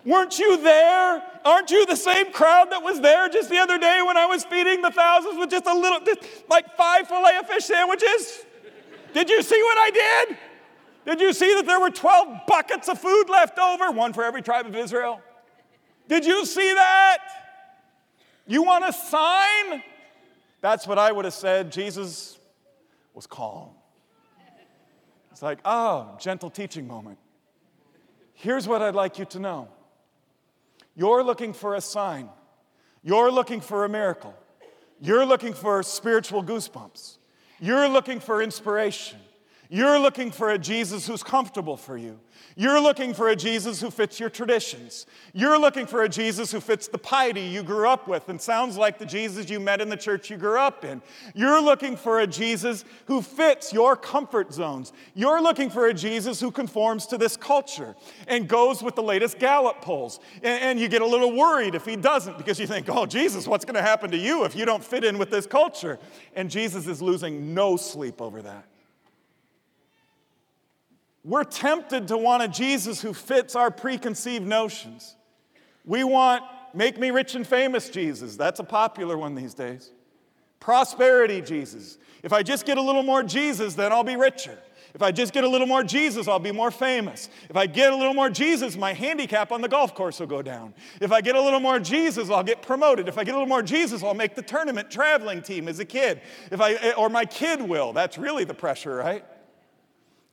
Weren't 0.04 0.38
you 0.38 0.56
there? 0.62 1.22
Aren't 1.44 1.70
you 1.70 1.84
the 1.86 1.96
same 1.96 2.32
crowd 2.32 2.70
that 2.70 2.82
was 2.82 3.00
there 3.00 3.28
just 3.28 3.50
the 3.50 3.58
other 3.58 3.78
day 3.78 4.02
when 4.06 4.16
I 4.16 4.26
was 4.26 4.44
feeding 4.44 4.82
the 4.82 4.90
thousands 4.90 5.38
with 5.38 5.50
just 5.50 5.66
a 5.66 5.74
little, 5.74 6.00
just 6.00 6.20
like 6.48 6.76
five 6.76 7.08
filet 7.08 7.36
of 7.38 7.48
fish 7.48 7.64
sandwiches? 7.64 8.44
Did 9.12 9.28
you 9.28 9.42
see 9.42 9.60
what 9.62 9.78
I 9.78 9.90
did? 10.26 10.38
Did 11.06 11.20
you 11.20 11.32
see 11.32 11.54
that 11.54 11.66
there 11.66 11.80
were 11.80 11.90
12 11.90 12.46
buckets 12.46 12.88
of 12.88 13.00
food 13.00 13.28
left 13.28 13.58
over, 13.58 13.90
one 13.90 14.12
for 14.12 14.24
every 14.24 14.42
tribe 14.42 14.66
of 14.66 14.74
Israel? 14.74 15.20
Did 16.08 16.24
you 16.24 16.44
see 16.44 16.72
that? 16.72 17.18
You 18.46 18.62
want 18.62 18.84
a 18.84 18.92
sign? 18.92 19.82
That's 20.60 20.86
what 20.86 20.98
I 20.98 21.10
would 21.10 21.24
have 21.24 21.34
said. 21.34 21.72
Jesus 21.72 22.38
was 23.14 23.26
calm. 23.26 23.70
It's 25.32 25.42
like, 25.42 25.58
oh, 25.64 26.16
gentle 26.20 26.50
teaching 26.50 26.86
moment. 26.86 27.18
Here's 28.36 28.68
what 28.68 28.82
I'd 28.82 28.94
like 28.94 29.18
you 29.18 29.24
to 29.26 29.38
know 29.38 29.68
you're 30.94 31.24
looking 31.24 31.52
for 31.52 31.74
a 31.74 31.80
sign. 31.80 32.28
You're 33.02 33.30
looking 33.30 33.60
for 33.60 33.84
a 33.84 33.88
miracle. 33.88 34.34
You're 35.00 35.26
looking 35.26 35.52
for 35.52 35.82
spiritual 35.82 36.42
goosebumps. 36.42 37.18
You're 37.60 37.88
looking 37.88 38.20
for 38.20 38.42
inspiration. 38.42 39.18
You're 39.68 39.98
looking 39.98 40.30
for 40.30 40.50
a 40.50 40.58
Jesus 40.58 41.06
who's 41.06 41.22
comfortable 41.22 41.76
for 41.76 41.96
you. 41.96 42.20
You're 42.54 42.80
looking 42.80 43.14
for 43.14 43.28
a 43.28 43.36
Jesus 43.36 43.80
who 43.80 43.90
fits 43.90 44.20
your 44.20 44.30
traditions. 44.30 45.06
You're 45.32 45.58
looking 45.58 45.86
for 45.86 46.02
a 46.02 46.08
Jesus 46.08 46.52
who 46.52 46.60
fits 46.60 46.88
the 46.88 46.98
piety 46.98 47.40
you 47.40 47.62
grew 47.62 47.88
up 47.88 48.06
with 48.06 48.28
and 48.28 48.40
sounds 48.40 48.76
like 48.76 48.98
the 48.98 49.06
Jesus 49.06 49.50
you 49.50 49.58
met 49.60 49.80
in 49.80 49.88
the 49.88 49.96
church 49.96 50.30
you 50.30 50.36
grew 50.36 50.58
up 50.58 50.84
in. 50.84 51.02
You're 51.34 51.60
looking 51.60 51.96
for 51.96 52.20
a 52.20 52.26
Jesus 52.26 52.84
who 53.06 53.20
fits 53.22 53.72
your 53.72 53.96
comfort 53.96 54.52
zones. 54.52 54.92
You're 55.14 55.42
looking 55.42 55.68
for 55.68 55.86
a 55.86 55.94
Jesus 55.94 56.40
who 56.40 56.50
conforms 56.50 57.06
to 57.08 57.18
this 57.18 57.36
culture 57.36 57.96
and 58.28 58.48
goes 58.48 58.82
with 58.82 58.94
the 58.94 59.02
latest 59.02 59.38
Gallup 59.38 59.82
polls. 59.82 60.20
And, 60.42 60.62
and 60.62 60.80
you 60.80 60.88
get 60.88 61.02
a 61.02 61.06
little 61.06 61.34
worried 61.34 61.74
if 61.74 61.84
he 61.84 61.96
doesn't 61.96 62.38
because 62.38 62.60
you 62.60 62.66
think, 62.66 62.86
oh, 62.88 63.06
Jesus, 63.06 63.46
what's 63.46 63.64
going 63.64 63.74
to 63.74 63.82
happen 63.82 64.10
to 64.12 64.18
you 64.18 64.44
if 64.44 64.54
you 64.54 64.64
don't 64.64 64.84
fit 64.84 65.04
in 65.04 65.18
with 65.18 65.30
this 65.30 65.46
culture? 65.46 65.98
And 66.34 66.50
Jesus 66.50 66.86
is 66.86 67.02
losing 67.02 67.54
no 67.54 67.76
sleep 67.76 68.22
over 68.22 68.40
that. 68.42 68.66
We're 71.26 71.42
tempted 71.42 72.06
to 72.08 72.16
want 72.16 72.44
a 72.44 72.48
Jesus 72.48 73.02
who 73.02 73.12
fits 73.12 73.56
our 73.56 73.72
preconceived 73.72 74.46
notions. 74.46 75.16
We 75.84 76.04
want 76.04 76.44
make 76.72 76.98
me 76.98 77.10
rich 77.10 77.34
and 77.34 77.44
famous 77.44 77.90
Jesus. 77.90 78.36
That's 78.36 78.60
a 78.60 78.64
popular 78.64 79.18
one 79.18 79.34
these 79.34 79.52
days. 79.52 79.90
Prosperity 80.60 81.42
Jesus. 81.42 81.98
If 82.22 82.32
I 82.32 82.44
just 82.44 82.64
get 82.64 82.78
a 82.78 82.82
little 82.82 83.02
more 83.02 83.24
Jesus, 83.24 83.74
then 83.74 83.90
I'll 83.90 84.04
be 84.04 84.14
richer. 84.14 84.56
If 84.94 85.02
I 85.02 85.10
just 85.10 85.32
get 85.32 85.42
a 85.42 85.48
little 85.48 85.66
more 85.66 85.82
Jesus, 85.82 86.28
I'll 86.28 86.38
be 86.38 86.52
more 86.52 86.70
famous. 86.70 87.28
If 87.50 87.56
I 87.56 87.66
get 87.66 87.92
a 87.92 87.96
little 87.96 88.14
more 88.14 88.30
Jesus, 88.30 88.76
my 88.76 88.92
handicap 88.92 89.50
on 89.50 89.60
the 89.60 89.68
golf 89.68 89.96
course 89.96 90.20
will 90.20 90.28
go 90.28 90.42
down. 90.42 90.74
If 91.00 91.10
I 91.10 91.20
get 91.20 91.34
a 91.34 91.42
little 91.42 91.60
more 91.60 91.80
Jesus, 91.80 92.30
I'll 92.30 92.44
get 92.44 92.62
promoted. 92.62 93.08
If 93.08 93.18
I 93.18 93.24
get 93.24 93.34
a 93.34 93.38
little 93.38 93.48
more 93.48 93.62
Jesus, 93.62 94.04
I'll 94.04 94.14
make 94.14 94.36
the 94.36 94.42
tournament 94.42 94.92
traveling 94.92 95.42
team 95.42 95.66
as 95.66 95.80
a 95.80 95.84
kid. 95.84 96.20
If 96.52 96.60
I 96.60 96.92
or 96.92 97.08
my 97.08 97.24
kid 97.24 97.60
will. 97.60 97.92
That's 97.92 98.16
really 98.16 98.44
the 98.44 98.54
pressure, 98.54 98.94
right? 98.94 99.24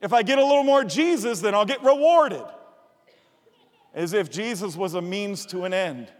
If 0.04 0.12
I 0.12 0.22
get 0.22 0.38
a 0.38 0.44
little 0.44 0.64
more 0.64 0.84
Jesus, 0.84 1.40
then 1.40 1.54
I'll 1.54 1.64
get 1.64 1.82
rewarded. 1.82 2.44
As 3.94 4.12
if 4.12 4.30
Jesus 4.30 4.76
was 4.76 4.92
a 4.92 5.00
means 5.00 5.46
to 5.46 5.64
an 5.64 5.72
end 5.72 6.12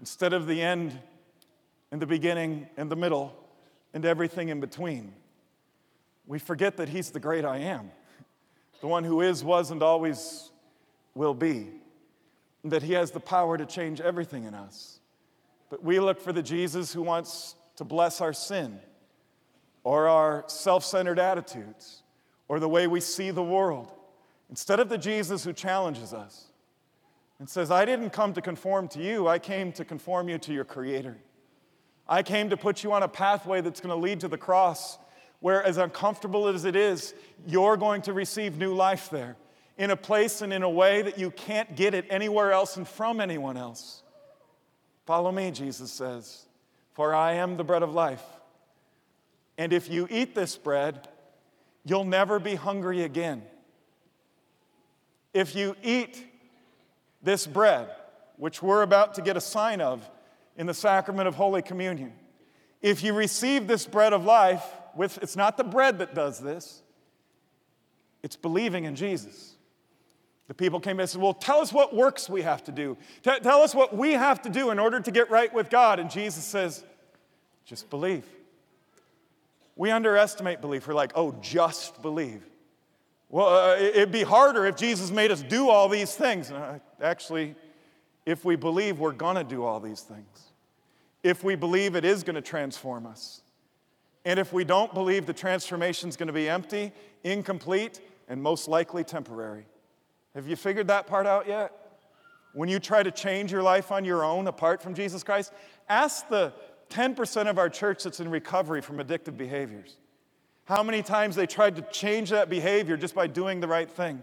instead 0.00 0.32
of 0.32 0.46
the 0.46 0.62
end 0.62 0.98
and 1.92 2.00
the 2.00 2.06
beginning 2.06 2.66
and 2.78 2.90
the 2.90 2.96
middle 2.96 3.36
and 3.92 4.06
everything 4.06 4.48
in 4.48 4.58
between. 4.58 5.12
We 6.26 6.38
forget 6.38 6.78
that 6.78 6.88
He's 6.88 7.10
the 7.10 7.20
great 7.20 7.44
I 7.44 7.58
am, 7.58 7.90
the 8.80 8.86
one 8.86 9.04
who 9.04 9.20
is, 9.20 9.44
was, 9.44 9.70
and 9.70 9.82
always 9.82 10.50
will 11.14 11.34
be, 11.34 11.68
and 12.62 12.72
that 12.72 12.82
He 12.82 12.94
has 12.94 13.10
the 13.10 13.20
power 13.20 13.58
to 13.58 13.66
change 13.66 14.00
everything 14.00 14.44
in 14.44 14.54
us. 14.54 14.98
But 15.68 15.84
we 15.84 16.00
look 16.00 16.22
for 16.22 16.32
the 16.32 16.42
Jesus 16.42 16.94
who 16.94 17.02
wants 17.02 17.54
to 17.76 17.84
bless 17.84 18.22
our 18.22 18.32
sin 18.32 18.80
or 19.82 20.08
our 20.08 20.44
self 20.46 20.86
centered 20.86 21.18
attitudes 21.18 22.00
or 22.48 22.60
the 22.60 22.68
way 22.68 22.86
we 22.86 23.00
see 23.00 23.30
the 23.30 23.42
world. 23.42 23.92
Instead 24.50 24.80
of 24.80 24.88
the 24.88 24.98
Jesus 24.98 25.44
who 25.44 25.52
challenges 25.52 26.12
us 26.12 26.46
and 27.38 27.48
says, 27.48 27.70
I 27.70 27.84
didn't 27.84 28.10
come 28.10 28.34
to 28.34 28.42
conform 28.42 28.88
to 28.88 29.02
you, 29.02 29.26
I 29.26 29.38
came 29.38 29.72
to 29.72 29.84
conform 29.84 30.28
you 30.28 30.38
to 30.38 30.52
your 30.52 30.64
Creator. 30.64 31.16
I 32.08 32.22
came 32.22 32.50
to 32.50 32.56
put 32.56 32.84
you 32.84 32.92
on 32.92 33.02
a 33.02 33.08
pathway 33.08 33.60
that's 33.60 33.80
going 33.80 33.94
to 33.94 34.00
lead 34.00 34.20
to 34.20 34.28
the 34.28 34.36
cross, 34.36 34.98
where, 35.40 35.62
as 35.62 35.78
uncomfortable 35.78 36.48
as 36.48 36.64
it 36.64 36.76
is, 36.76 37.14
you're 37.46 37.76
going 37.76 38.02
to 38.02 38.12
receive 38.12 38.56
new 38.56 38.74
life 38.74 39.10
there 39.10 39.36
in 39.76 39.90
a 39.90 39.96
place 39.96 40.40
and 40.40 40.52
in 40.52 40.62
a 40.62 40.70
way 40.70 41.02
that 41.02 41.18
you 41.18 41.30
can't 41.30 41.74
get 41.74 41.94
it 41.94 42.06
anywhere 42.10 42.52
else 42.52 42.76
and 42.76 42.86
from 42.86 43.20
anyone 43.20 43.56
else. 43.56 44.02
Follow 45.06 45.32
me, 45.32 45.50
Jesus 45.50 45.90
says, 45.90 46.46
for 46.92 47.14
I 47.14 47.32
am 47.34 47.56
the 47.56 47.64
bread 47.64 47.82
of 47.82 47.92
life. 47.92 48.22
And 49.58 49.72
if 49.72 49.90
you 49.90 50.06
eat 50.10 50.34
this 50.34 50.56
bread, 50.56 51.08
You'll 51.84 52.04
never 52.04 52.38
be 52.38 52.54
hungry 52.54 53.02
again. 53.02 53.42
If 55.32 55.54
you 55.54 55.76
eat 55.82 56.24
this 57.22 57.46
bread, 57.46 57.88
which 58.36 58.62
we're 58.62 58.82
about 58.82 59.14
to 59.14 59.22
get 59.22 59.36
a 59.36 59.40
sign 59.40 59.80
of 59.80 60.08
in 60.56 60.66
the 60.66 60.74
sacrament 60.74 61.28
of 61.28 61.34
Holy 61.34 61.62
Communion, 61.62 62.12
if 62.80 63.02
you 63.02 63.12
receive 63.12 63.66
this 63.66 63.86
bread 63.86 64.12
of 64.12 64.24
life, 64.24 64.64
with, 64.94 65.18
it's 65.22 65.36
not 65.36 65.56
the 65.56 65.64
bread 65.64 65.98
that 65.98 66.14
does 66.14 66.38
this, 66.38 66.82
it's 68.22 68.36
believing 68.36 68.84
in 68.84 68.94
Jesus. 68.94 69.56
The 70.46 70.54
people 70.54 70.80
came 70.80 71.00
and 71.00 71.08
said, 71.08 71.20
Well, 71.20 71.34
tell 71.34 71.60
us 71.60 71.72
what 71.72 71.94
works 71.94 72.28
we 72.28 72.42
have 72.42 72.62
to 72.64 72.72
do. 72.72 72.96
T- 73.22 73.40
tell 73.40 73.62
us 73.62 73.74
what 73.74 73.96
we 73.96 74.12
have 74.12 74.42
to 74.42 74.50
do 74.50 74.70
in 74.70 74.78
order 74.78 75.00
to 75.00 75.10
get 75.10 75.30
right 75.30 75.52
with 75.52 75.70
God. 75.70 75.98
And 75.98 76.10
Jesus 76.10 76.44
says, 76.44 76.84
Just 77.64 77.88
believe. 77.90 78.24
We 79.76 79.90
underestimate 79.90 80.60
belief. 80.60 80.86
We're 80.86 80.94
like, 80.94 81.12
oh, 81.14 81.32
just 81.40 82.00
believe. 82.02 82.46
Well, 83.28 83.48
uh, 83.48 83.76
it'd 83.76 84.12
be 84.12 84.22
harder 84.22 84.66
if 84.66 84.76
Jesus 84.76 85.10
made 85.10 85.30
us 85.30 85.42
do 85.42 85.68
all 85.68 85.88
these 85.88 86.14
things. 86.14 86.50
Uh, 86.50 86.78
actually, 87.02 87.56
if 88.26 88.44
we 88.44 88.54
believe 88.56 89.00
we're 89.00 89.12
going 89.12 89.36
to 89.36 89.44
do 89.44 89.64
all 89.64 89.80
these 89.80 90.02
things, 90.02 90.52
if 91.22 91.42
we 91.42 91.56
believe 91.56 91.96
it 91.96 92.04
is 92.04 92.22
going 92.22 92.36
to 92.36 92.42
transform 92.42 93.06
us, 93.06 93.42
and 94.24 94.38
if 94.38 94.52
we 94.52 94.64
don't 94.64 94.94
believe 94.94 95.26
the 95.26 95.32
transformation 95.32 96.08
is 96.08 96.16
going 96.16 96.28
to 96.28 96.32
be 96.32 96.48
empty, 96.48 96.92
incomplete, 97.24 98.00
and 98.28 98.42
most 98.42 98.68
likely 98.68 99.04
temporary. 99.04 99.66
Have 100.34 100.48
you 100.48 100.56
figured 100.56 100.88
that 100.88 101.06
part 101.06 101.26
out 101.26 101.46
yet? 101.46 101.72
When 102.54 102.68
you 102.68 102.78
try 102.78 103.02
to 103.02 103.10
change 103.10 103.50
your 103.50 103.62
life 103.62 103.90
on 103.90 104.04
your 104.04 104.24
own 104.24 104.46
apart 104.46 104.80
from 104.80 104.94
Jesus 104.94 105.24
Christ, 105.24 105.52
ask 105.88 106.28
the 106.28 106.52
10% 106.90 107.48
of 107.48 107.58
our 107.58 107.68
church 107.68 108.04
that's 108.04 108.20
in 108.20 108.30
recovery 108.30 108.80
from 108.80 108.98
addictive 108.98 109.36
behaviors. 109.36 109.96
How 110.64 110.82
many 110.82 111.02
times 111.02 111.36
they 111.36 111.46
tried 111.46 111.76
to 111.76 111.82
change 111.82 112.30
that 112.30 112.48
behavior 112.48 112.96
just 112.96 113.14
by 113.14 113.26
doing 113.26 113.60
the 113.60 113.68
right 113.68 113.90
thing? 113.90 114.22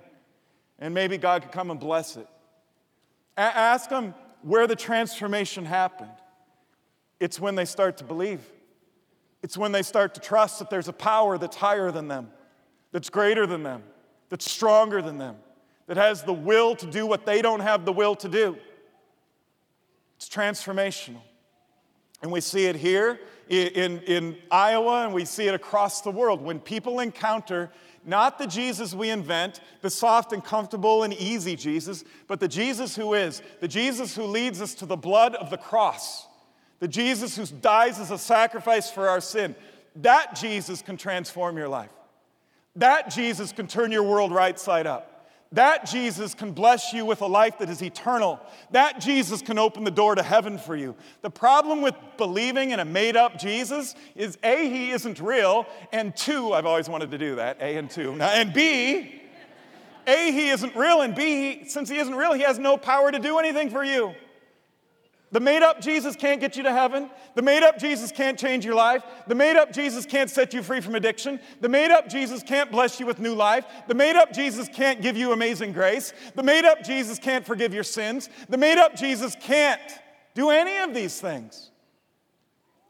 And 0.80 0.94
maybe 0.94 1.18
God 1.18 1.44
could 1.44 1.52
come 1.52 1.70
and 1.70 1.80
bless 1.80 2.18
it. 2.18 2.28
A- 3.38 3.42
ask 3.42 3.90
them 3.90 4.16
where 4.42 4.66
the 4.66 4.76
transformation 4.76 5.66
happened. 5.66 6.10
It's 7.20 7.40
when 7.40 7.56
they 7.56 7.66
start 7.66 7.98
to 7.98 8.04
believe. 8.04 8.42
It's 9.44 9.58
when 9.58 9.72
they 9.72 9.84
start 9.84 10.16
to 10.16 10.20
trust 10.20 10.60
that 10.60 10.70
there's 10.70 10.88
a 10.88 10.94
power 10.94 11.38
that's 11.38 11.56
higher 11.56 11.92
than 11.92 12.08
them, 12.08 12.32
that's 12.92 13.10
greater 13.10 13.46
than 13.46 13.64
them, 13.64 13.84
that's 14.30 14.50
stronger 14.50 15.02
than 15.02 15.18
them, 15.18 15.36
that 15.88 15.98
has 15.98 16.24
the 16.24 16.34
will 16.34 16.76
to 16.76 16.86
do 16.86 17.06
what 17.06 17.26
they 17.26 17.42
don't 17.42 17.60
have 17.60 17.86
the 17.86 17.94
will 17.94 18.16
to 18.16 18.30
do. 18.30 18.58
It's 20.18 20.30
transformational. 20.30 21.22
And 22.22 22.32
we 22.32 22.42
see 22.42 22.66
it 22.66 22.76
here 22.76 23.20
in, 23.50 24.00
in 24.02 24.38
Iowa 24.50 25.06
and 25.06 25.14
we 25.14 25.26
see 25.26 25.48
it 25.48 25.54
across 25.54 26.02
the 26.02 26.12
world. 26.12 26.42
When 26.42 26.60
people 26.60 27.00
encounter 27.00 27.70
not 28.06 28.40
the 28.40 28.48
Jesus 28.48 28.94
we 28.94 29.10
invent, 29.10 29.62
the 29.82 29.90
soft 29.90 30.34
and 30.34 30.44
comfortable 30.44 31.04
and 31.04 31.14
easy 31.14 31.56
Jesus, 31.56 32.04
but 32.28 32.40
the 32.40 32.48
Jesus 32.48 32.96
who 32.96 33.14
is, 33.14 33.42
the 33.60 33.68
Jesus 33.68 34.16
who 34.16 34.24
leads 34.24 34.62
us 34.62 34.74
to 34.76 34.86
the 34.86 34.98
blood 34.98 35.36
of 35.36 35.50
the 35.50 35.58
cross, 35.58 36.28
the 36.80 36.88
Jesus 36.88 37.36
who 37.36 37.46
dies 37.58 38.00
as 38.00 38.10
a 38.10 38.18
sacrifice 38.18 38.90
for 38.90 39.08
our 39.08 39.22
sin, 39.22 39.56
that 39.98 40.36
Jesus 40.36 40.82
can 40.82 40.98
transform 40.98 41.58
your 41.58 41.68
life. 41.68 41.92
That 42.76 43.12
Jesus 43.12 43.52
can 43.52 43.68
turn 43.68 43.92
your 43.92 44.04
world 44.04 44.32
right 44.32 44.58
side 44.60 44.88
up. 44.88 45.11
That 45.54 45.86
Jesus 45.86 46.34
can 46.34 46.54
bless 46.54 46.94
you 46.94 47.06
with 47.06 47.22
a 47.22 47.28
life 47.28 47.58
that 47.60 47.70
is 47.70 47.82
eternal. 47.82 48.40
That 48.72 49.02
Jesus 49.02 49.42
can 49.42 49.60
open 49.60 49.84
the 49.84 49.92
door 49.92 50.16
to 50.16 50.24
heaven 50.24 50.58
for 50.58 50.78
you. 50.78 50.96
The 51.24 51.30
problem 51.30 51.82
with 51.82 51.94
believing 52.18 52.72
in 52.72 52.80
a 52.80 52.86
made 52.86 53.18
up 53.18 53.38
Jesus 53.38 53.96
is 54.16 54.38
A, 54.44 54.70
he 54.70 54.92
isn't 54.92 55.20
real, 55.20 55.68
and 55.92 56.16
two, 56.16 56.54
I've 56.54 56.66
always 56.66 56.88
wanted 56.88 57.12
to 57.12 57.18
do 57.18 57.36
that, 57.36 57.58
A 57.60 57.76
and 57.76 57.90
two. 57.90 58.16
Now, 58.16 58.30
And 58.30 58.54
B, 58.54 59.22
A, 60.08 60.32
he 60.32 60.50
isn't 60.50 60.74
real, 60.74 61.02
and 61.02 61.14
B, 61.14 61.66
since 61.68 61.90
he 61.90 61.98
isn't 61.98 62.16
real, 62.16 62.32
he 62.32 62.44
has 62.44 62.58
no 62.58 62.78
power 62.78 63.12
to 63.12 63.20
do 63.20 63.38
anything 63.38 63.70
for 63.70 63.84
you. 63.84 64.16
The 65.32 65.40
made 65.40 65.64
up 65.64 65.80
Jesus 65.80 66.18
can't 66.18 66.42
get 66.42 66.58
you 66.58 66.64
to 66.64 66.74
heaven. 66.74 67.10
The 67.36 67.42
made 67.42 67.64
up 67.64 67.78
Jesus 67.78 68.12
can't 68.12 68.38
change 68.38 68.66
your 68.66 68.76
life. 68.76 69.04
The 69.28 69.36
made 69.36 69.56
up 69.56 69.72
Jesus 69.72 70.06
can't 70.06 70.30
set 70.30 70.54
you 70.54 70.62
free 70.62 70.82
from 70.82 70.96
addiction. 70.96 71.40
The 71.62 71.70
made 71.70 71.90
up 71.90 72.10
Jesus 72.10 72.44
can't 72.44 72.70
bless 72.70 73.00
you 73.00 73.06
with 73.06 73.20
new 73.20 73.34
life. 73.34 73.66
The 73.88 73.94
made 73.94 74.18
up 74.18 74.34
Jesus 74.34 74.68
can't 74.68 75.02
give 75.02 75.16
you 75.16 75.32
amazing 75.32 75.72
grace. 75.72 76.12
The 76.36 76.44
made 76.44 76.66
up 76.66 76.84
Jesus 76.84 77.18
can't 77.18 77.46
forgive 77.46 77.74
your 77.74 77.84
sins. 77.84 78.30
The 78.50 78.58
made 78.58 78.78
up 78.78 78.96
Jesus 78.96 79.38
can't 79.40 79.82
do 80.34 80.50
any 80.50 80.78
of 80.80 80.94
these 80.94 81.22
things. 81.22 81.72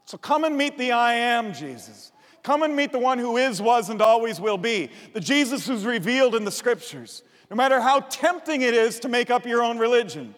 So 0.06 0.18
come 0.18 0.42
and 0.42 0.58
meet 0.58 0.76
the 0.76 0.90
I 0.90 1.14
am 1.14 1.54
Jesus. 1.54 2.10
Come 2.42 2.64
and 2.64 2.74
meet 2.74 2.90
the 2.90 2.98
one 2.98 3.20
who 3.20 3.36
is, 3.36 3.62
was, 3.62 3.88
and 3.88 4.02
always 4.02 4.40
will 4.40 4.58
be. 4.58 4.90
The 5.12 5.20
Jesus 5.20 5.64
who's 5.64 5.86
revealed 5.86 6.34
in 6.34 6.44
the 6.44 6.50
scriptures. 6.50 7.22
No 7.50 7.56
matter 7.56 7.80
how 7.80 8.00
tempting 8.00 8.62
it 8.62 8.74
is 8.74 8.98
to 9.00 9.08
make 9.08 9.30
up 9.30 9.46
your 9.46 9.62
own 9.62 9.78
religion 9.78 10.34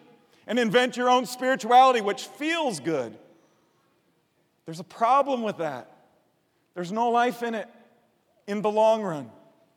and 0.46 0.58
invent 0.58 0.96
your 0.96 1.08
own 1.08 1.26
spirituality, 1.26 2.00
which 2.00 2.26
feels 2.26 2.80
good. 2.80 3.16
There's 4.66 4.80
a 4.80 4.84
problem 4.84 5.42
with 5.42 5.58
that. 5.58 5.90
There's 6.74 6.92
no 6.92 7.10
life 7.10 7.42
in 7.42 7.54
it 7.54 7.68
in 8.46 8.62
the 8.62 8.70
long 8.70 9.02
run. 9.02 9.30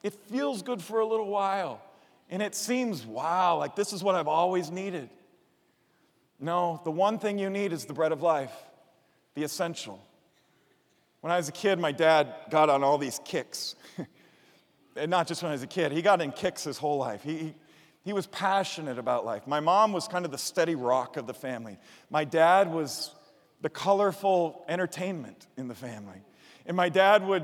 It 0.04 0.14
feels 0.14 0.62
good 0.62 0.82
for 0.82 1.00
a 1.00 1.06
little 1.06 1.28
while, 1.28 1.82
and 2.30 2.42
it 2.42 2.56
seems, 2.56 3.06
wow, 3.06 3.58
like 3.58 3.76
this 3.76 3.94
is 3.94 4.04
what 4.04 4.16
I've 4.16 4.28
always 4.28 4.72
needed. 4.72 5.10
No, 6.40 6.82
the 6.84 6.92
one 6.92 7.20
thing 7.20 7.40
you 7.40 7.50
need 7.50 7.74
is 7.74 7.86
the 7.86 7.94
bread 7.94 8.12
of 8.12 8.22
life, 8.22 8.54
the 9.34 9.44
essential. 9.44 10.04
When 11.22 11.32
I 11.32 11.38
was 11.38 11.50
a 11.50 11.52
kid, 11.52 11.80
my 11.80 11.92
dad 11.92 12.34
got 12.50 12.70
on 12.70 12.84
all 12.84 12.98
these 12.98 13.20
kicks. 13.26 13.76
and 14.96 15.10
not 15.10 15.28
just 15.28 15.42
when 15.42 15.50
I 15.50 15.56
was 15.56 15.64
a 15.64 15.68
kid, 15.68 15.92
he 15.92 16.02
got 16.02 16.22
in 16.22 16.32
kicks 16.32 16.64
his 16.64 16.78
whole 16.78 16.98
life. 16.98 17.24
He, 17.24 17.56
he 18.08 18.14
was 18.14 18.26
passionate 18.28 18.98
about 18.98 19.26
life. 19.26 19.46
My 19.48 19.60
mom 19.60 19.92
was 19.92 20.08
kind 20.08 20.24
of 20.24 20.32
the 20.32 20.38
steady 20.38 20.76
rock 20.76 21.18
of 21.18 21.28
the 21.28 21.34
family. 21.34 21.78
My 22.10 22.24
dad 22.24 22.72
was 22.72 23.12
the 23.60 23.70
colorful 23.70 24.64
entertainment 24.70 25.46
in 25.58 25.68
the 25.68 25.76
family. 25.76 26.22
And 26.66 26.78
my 26.78 26.88
dad 26.88 27.28
would, 27.28 27.44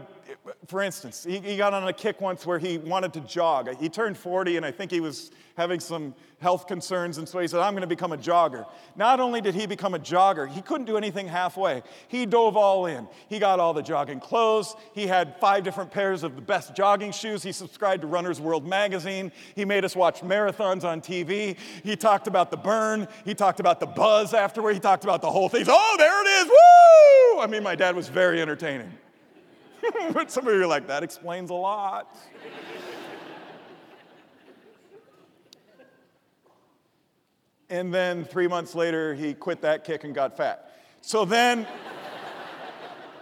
for 0.68 0.82
instance, 0.82 1.24
he, 1.24 1.40
he, 1.40 1.58
got 1.58 1.74
on 1.74 1.88
a 1.88 1.94
kick 1.94 2.22
once 2.22 2.46
where 2.46 2.58
he 2.58 2.78
wanted 2.78 3.14
to 3.14 3.20
jog. 3.22 3.70
He 3.80 3.90
turned 3.90 4.18
40, 4.18 4.58
and 4.58 4.66
I 4.66 4.72
think 4.72 4.92
he 4.92 5.02
was 5.02 5.32
having 5.56 5.80
some 5.80 6.16
health 6.40 6.68
concerns, 6.68 7.18
and 7.18 7.28
so 7.28 7.40
he 7.40 7.48
said, 7.48 7.60
I'm 7.60 7.74
going 7.74 7.82
to 7.82 7.88
become 7.88 8.12
a 8.12 8.18
jogger. 8.18 8.66
Not 8.96 9.20
only 9.20 9.42
did 9.42 9.56
he 9.56 9.68
become 9.68 9.94
a 9.94 10.00
jogger, 10.00 10.48
he 10.48 10.62
couldn't 10.62 10.86
do 10.86 10.98
anything 10.98 11.28
halfway. 11.28 11.84
He 12.08 12.26
dove 12.26 12.56
all 12.56 12.86
in. 12.86 13.08
He 13.28 13.40
got 13.40 13.60
all 13.60 13.74
the 13.74 13.82
jogging 13.82 14.20
clothes. 14.20 14.76
He 14.94 15.06
had 15.06 15.38
five 15.40 15.64
different 15.64 15.92
pairs 15.92 16.24
of 16.24 16.36
the 16.36 16.42
best 16.42 16.76
jogging 16.76 17.12
shoes. 17.12 17.44
He 17.44 17.52
subscribed 17.52 18.02
to 18.02 18.08
Runner's 18.08 18.40
World 18.40 18.66
magazine. 18.66 19.32
He 19.56 19.66
made 19.66 19.84
us 19.86 19.96
watch 19.96 20.22
marathons 20.22 20.84
on 20.84 21.02
TV. 21.02 21.58
He 21.84 21.96
talked 21.96 22.28
about 22.28 22.52
the 22.52 22.58
burn. 22.58 23.08
He 23.26 23.36
talked 23.36 23.60
about 23.60 23.80
the 23.80 23.88
buzz 23.88 24.34
afterward. 24.34 24.74
He 24.74 24.80
talked 24.80 25.04
about 25.04 25.22
the 25.22 25.32
whole 25.32 25.50
thing. 25.50 25.66
Oh, 25.68 25.96
there 25.98 26.22
it 26.22 26.28
is. 26.28 26.48
Woo! 26.48 27.42
I 27.42 27.48
mean, 27.48 27.64
my 27.64 27.76
dad 27.76 27.96
was 27.96 28.08
very 28.08 28.42
entertaining. 28.42 28.92
but 30.14 30.32
some 30.32 30.48
of 30.48 30.54
you 30.54 30.62
are 30.62 30.68
like, 30.68 30.88
that 30.88 31.04
explains 31.04 31.50
a 31.50 31.54
lot. 31.54 32.18
And 37.70 37.94
then 37.94 38.26
three 38.26 38.48
months 38.48 38.76
later, 38.76 39.16
he 39.16 39.34
quit 39.34 39.62
that 39.62 39.84
kick 39.84 40.04
and 40.04 40.14
got 40.14 40.38
fat. 40.38 40.72
So 41.02 41.26
then 41.26 41.66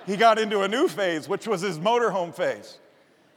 he 0.06 0.18
got 0.18 0.40
into 0.40 0.62
a 0.62 0.68
new 0.68 0.88
phase, 0.88 1.30
which 1.30 1.48
was 1.48 1.62
his 1.62 1.80
motorhome 1.80 2.36
phase. 2.36 2.78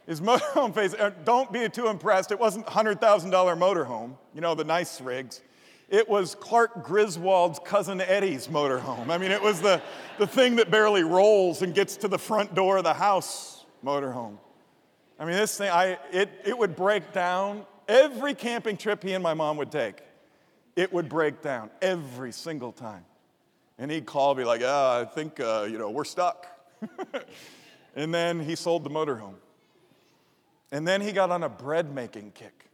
His 0.06 0.20
motorhome 0.20 0.74
phase, 0.74 0.94
uh, 0.94 1.10
don't 1.24 1.52
be 1.52 1.68
too 1.68 1.87
impressed, 1.87 2.32
it 2.32 2.38
wasn't 2.38 2.66
$100,000 2.66 2.98
motorhome, 2.98 4.16
you 4.34 4.40
know, 4.40 4.54
the 4.54 4.64
nice 4.64 5.00
rigs. 5.00 5.40
It 5.88 6.08
was 6.08 6.34
Clark 6.34 6.84
Griswold's 6.84 7.60
cousin 7.64 8.00
Eddie's 8.00 8.48
motorhome. 8.48 9.10
I 9.10 9.18
mean, 9.18 9.30
it 9.30 9.42
was 9.42 9.60
the, 9.60 9.82
the 10.18 10.26
thing 10.26 10.56
that 10.56 10.70
barely 10.70 11.04
rolls 11.04 11.62
and 11.62 11.74
gets 11.74 11.96
to 11.98 12.08
the 12.08 12.18
front 12.18 12.54
door 12.54 12.78
of 12.78 12.84
the 12.84 12.94
house 12.94 13.64
motorhome. 13.84 14.38
I 15.18 15.24
mean, 15.24 15.34
this 15.34 15.56
thing, 15.56 15.70
I, 15.70 15.98
it, 16.10 16.30
it 16.44 16.56
would 16.56 16.74
break 16.74 17.12
down 17.12 17.66
every 17.86 18.34
camping 18.34 18.76
trip 18.76 19.02
he 19.02 19.12
and 19.12 19.22
my 19.22 19.34
mom 19.34 19.58
would 19.58 19.70
take 19.70 20.02
it 20.76 20.92
would 20.92 21.08
break 21.08 21.42
down 21.42 21.70
every 21.80 22.32
single 22.32 22.72
time. 22.72 23.04
And 23.78 23.90
he'd 23.90 24.06
call 24.06 24.34
me 24.34 24.44
like, 24.44 24.62
oh, 24.62 25.02
I 25.02 25.04
think, 25.04 25.40
uh, 25.40 25.66
you 25.68 25.78
know, 25.78 25.90
we're 25.90 26.04
stuck. 26.04 26.46
and 27.96 28.14
then 28.14 28.40
he 28.40 28.54
sold 28.56 28.84
the 28.84 28.90
motorhome. 28.90 29.34
And 30.70 30.86
then 30.86 31.00
he 31.00 31.12
got 31.12 31.30
on 31.30 31.42
a 31.42 31.48
bread 31.48 31.94
making 31.94 32.32
kick. 32.32 32.70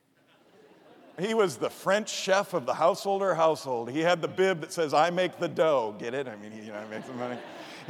He 1.19 1.35
was 1.35 1.57
the 1.57 1.71
French 1.71 2.09
chef 2.09 2.55
of 2.55 2.67
the 2.67 2.75
householder 2.75 3.35
household. 3.35 3.91
He 3.91 4.01
had 4.01 4.23
the 4.23 4.29
bib 4.29 4.61
that 4.61 4.73
says, 4.73 4.95
I 4.95 5.11
make 5.11 5.39
the 5.39 5.49
dough. 5.49 5.95
Get 5.99 6.15
it? 6.15 6.29
I 6.29 6.37
mean, 6.37 6.53
you 6.65 6.73
know, 6.73 6.79
I 6.79 6.87
make 6.89 7.07
the 7.07 7.13
money 7.13 7.39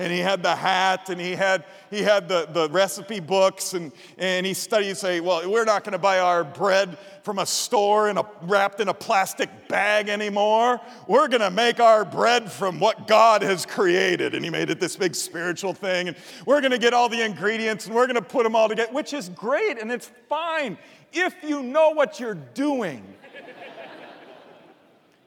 and 0.00 0.11
he 0.11 0.18
had 0.18 0.42
the 0.42 0.54
hat 0.54 1.11
and 1.11 1.20
he 1.20 1.33
had, 1.33 1.64
he 1.90 2.02
had 2.02 2.26
the, 2.26 2.46
the 2.50 2.68
recipe 2.70 3.20
books 3.20 3.74
and, 3.74 3.92
and 4.16 4.46
he 4.46 4.54
studied, 4.54 4.96
say, 4.96 5.20
well, 5.20 5.48
we're 5.48 5.64
not 5.64 5.85
going 5.85 5.92
to 5.92 5.98
buy 5.98 6.20
our 6.20 6.42
bread 6.42 6.96
from 7.22 7.38
a 7.38 7.44
store 7.44 8.09
in 8.09 8.16
a, 8.16 8.24
wrapped 8.42 8.80
in 8.80 8.88
a 8.88 8.94
plastic 8.94 9.50
bag 9.68 10.09
anymore. 10.09 10.80
We're 11.06 11.28
going 11.28 11.42
to 11.42 11.50
make 11.50 11.80
our 11.80 12.06
bread 12.06 12.50
from 12.50 12.80
what 12.80 13.06
God 13.06 13.42
has 13.42 13.66
created. 13.66 14.35
And 14.35 14.42
he 14.42 14.50
made 14.50 14.70
it 14.70 14.80
this 14.80 14.96
big 14.96 15.14
spiritual 15.14 15.74
thing. 15.74 16.09
And 16.09 16.16
we're 16.46 16.62
going 16.62 16.72
to 16.72 16.78
get 16.78 16.94
all 16.94 17.11
the 17.11 17.22
ingredients 17.22 17.87
and 17.87 17.94
we're 17.94 18.06
going 18.06 18.14
to 18.14 18.22
put 18.22 18.44
them 18.44 18.56
all 18.56 18.70
together, 18.70 18.92
which 18.92 19.12
is 19.12 19.28
great 19.28 19.78
and 19.78 19.92
it's 19.92 20.11
fine 20.28 20.78
if 21.12 21.35
you 21.42 21.62
know 21.62 21.90
what 21.90 22.20
you're 22.20 22.35
doing. 22.35 23.05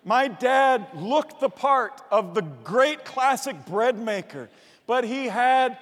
My 0.06 0.28
dad 0.28 0.88
looked 0.96 1.40
the 1.40 1.50
part 1.50 2.02
of 2.12 2.34
the 2.34 2.42
great 2.42 3.06
classic 3.06 3.66
bread 3.66 3.98
maker, 3.98 4.50
but 4.86 5.06
he 5.06 5.28
had 5.28 5.78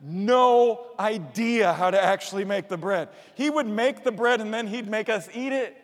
no 0.00 0.86
idea 0.98 1.72
how 1.72 1.90
to 1.90 2.00
actually 2.00 2.44
make 2.44 2.68
the 2.68 2.76
bread. 2.76 3.08
He 3.34 3.50
would 3.50 3.66
make 3.66 4.04
the 4.04 4.12
bread 4.12 4.40
and 4.40 4.54
then 4.54 4.66
he'd 4.66 4.88
make 4.88 5.08
us 5.08 5.28
eat 5.34 5.52
it. 5.52 5.76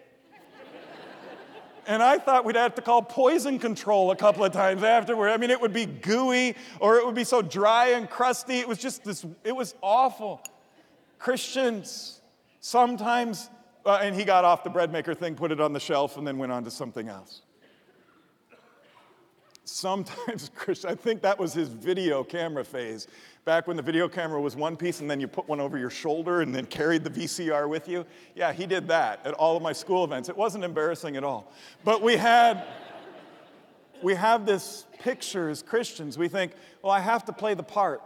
And 1.87 2.03
I 2.03 2.19
thought 2.19 2.45
we'd 2.45 2.55
have 2.55 2.77
to 2.77 2.83
call 2.83 3.03
poison 3.03 3.59
control 3.59 4.13
a 4.13 4.17
couple 4.17 4.45
of 4.45 4.53
times 4.53 4.85
afterward. 4.85 5.31
I 5.31 5.39
mean, 5.39 5.51
it 5.51 5.61
would 5.61 5.73
be 5.73 5.87
gooey 5.87 6.55
or 6.79 6.99
it 6.99 7.07
would 7.07 7.15
be 7.15 7.25
so 7.25 7.43
dry 7.43 7.89
and 7.89 8.09
crusty. 8.09 8.59
It 8.59 8.69
was 8.69 8.79
just 8.79 9.03
this, 9.03 9.27
it 9.43 9.57
was 9.57 9.75
awful. 9.83 10.41
Christians 11.19 12.21
sometimes, 12.61 13.51
uh, 13.87 14.01
and 14.03 14.15
he 14.15 14.25
got 14.25 14.45
off 14.45 14.65
the 14.65 14.71
bread 14.71 14.93
maker 14.93 15.15
thing, 15.15 15.35
put 15.35 15.53
it 15.53 15.61
on 15.61 15.73
the 15.73 15.81
shelf, 15.81 16.17
and 16.17 16.27
then 16.27 16.39
went 16.39 16.53
on 16.53 16.65
to 16.65 16.71
something 16.71 17.09
else. 17.09 17.43
Sometimes, 19.65 20.51
Christian, 20.55 20.91
I 20.91 20.95
think 20.95 21.23
that 21.23 21.39
was 21.39 21.53
his 21.53 21.69
video 21.69 22.25
camera 22.25 22.65
phase. 22.65 23.07
Back 23.45 23.67
when 23.67 23.77
the 23.77 23.83
video 23.83 24.09
camera 24.09 24.41
was 24.41 24.55
one 24.55 24.77
piece 24.77 25.01
and 25.01 25.11
then 25.11 25.21
you 25.21 25.27
put 25.27 25.49
one 25.49 25.61
over 25.61 25.79
your 25.79 25.91
shoulder 25.91 26.43
and 26.43 26.55
then 26.55 26.67
carried 26.67 27.05
the 27.05 27.11
VCR 27.11 27.69
with 27.69 27.89
you. 27.89 28.05
Yeah, 28.35 28.53
he 28.53 28.67
did 28.67 28.89
that 28.89 29.25
at 29.25 29.33
all 29.35 29.57
of 29.57 29.63
my 29.63 29.73
school 29.73 30.05
events. 30.05 30.29
It 30.29 30.37
wasn't 30.37 30.65
embarrassing 30.65 31.17
at 31.17 31.25
all. 31.25 31.53
But 31.85 32.03
we 32.03 32.17
had, 32.17 32.65
we 34.03 34.15
have 34.15 34.45
this 34.45 34.87
picture 34.99 35.49
as 35.49 35.63
Christians. 35.63 36.19
We 36.19 36.29
think, 36.29 36.53
well, 36.83 36.93
I 36.93 37.01
have 37.01 37.25
to 37.27 37.33
play 37.33 37.55
the 37.55 37.63
part. 37.63 38.03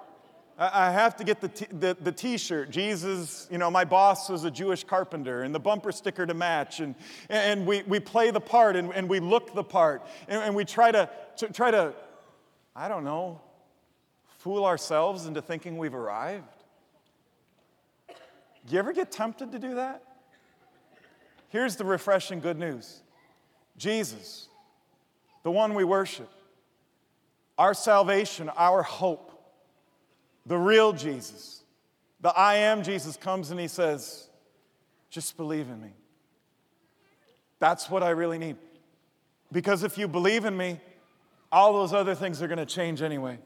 I 0.57 0.93
have 0.93 1.17
to 1.17 1.25
get 1.25 1.41
the, 1.41 1.49
t- 1.49 1.67
the, 1.73 1.97
the, 2.01 2.13
t-shirt. 2.13 2.71
Jesus, 2.71 3.49
you 3.51 3.59
know, 3.59 3.73
my 3.73 3.85
boss 3.85 4.29
was 4.29 4.45
a 4.45 4.51
Jewish 4.51 4.85
carpenter, 4.85 5.43
and 5.43 5.53
the 5.53 5.59
bumper 5.59 5.91
sticker 5.91 6.25
to 6.27 6.35
match. 6.35 6.79
And, 6.79 6.95
and 7.29 7.67
we, 7.67 7.83
we 7.83 7.99
play 7.99 8.31
the 8.31 8.41
part, 8.41 8.77
and, 8.77 8.93
and 8.95 9.09
we 9.09 9.19
look 9.19 9.53
the 9.55 9.65
part. 9.65 10.07
And, 10.29 10.41
and 10.41 10.55
we 10.55 10.65
try 10.65 10.93
to, 10.93 11.11
to, 11.39 11.53
try 11.53 11.73
to, 11.73 11.93
I 12.77 12.87
don't 12.87 13.03
know, 13.03 13.41
fool 14.39 14.65
ourselves 14.65 15.27
into 15.27 15.43
thinking 15.43 15.77
we've 15.77 15.95
arrived. 15.95 16.45
Do 18.07 18.73
you 18.73 18.79
ever 18.79 18.93
get 18.93 19.11
tempted 19.11 19.51
to 19.53 19.59
do 19.59 19.75
that? 19.75 20.05
Here's 21.49 21.75
the 21.75 21.85
refreshing 21.85 22.39
good 22.39 22.61
news 22.61 23.03
Jesus, 23.77 24.49
the 25.43 25.51
one 25.51 25.75
we 25.75 25.83
worship, 25.83 26.31
our 27.59 27.75
salvation, 27.75 28.49
our 28.51 28.85
hope 28.85 29.34
the 30.47 30.59
real 30.59 30.93
Jesus, 30.93 31.63
the 32.21 32.31
I 32.31 32.57
am 32.57 32.83
Jesus, 32.83 33.17
comes 33.17 33.51
and 33.51 33.59
he 33.59 33.69
says, 33.69 34.29
Just 35.11 35.37
believe 35.37 35.69
in 35.69 35.81
me. 35.81 35.93
That's 37.59 37.89
what 37.89 38.03
I 38.03 38.11
really 38.11 38.39
need. 38.39 38.57
Because 39.53 39.83
if 39.85 39.97
you 39.97 40.09
believe 40.09 40.45
in 40.45 40.57
me, 40.57 40.81
all 41.51 41.73
those 41.73 41.93
other 41.93 42.15
things 42.15 42.43
are 42.43 42.49
going 42.49 42.59
to 42.59 42.67
change 42.67 43.01
anyway. 43.01 43.39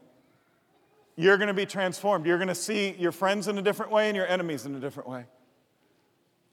You're 1.15 1.37
going 1.37 1.47
to 1.47 1.53
be 1.53 1.65
transformed. 1.65 2.25
You're 2.25 2.37
going 2.37 2.47
to 2.47 2.55
see 2.55 2.95
your 2.97 3.11
friends 3.11 3.47
in 3.47 3.57
a 3.57 3.61
different 3.61 3.91
way 3.91 4.07
and 4.07 4.15
your 4.15 4.27
enemies 4.27 4.65
in 4.65 4.73
a 4.75 4.79
different 4.79 5.09
way. 5.09 5.25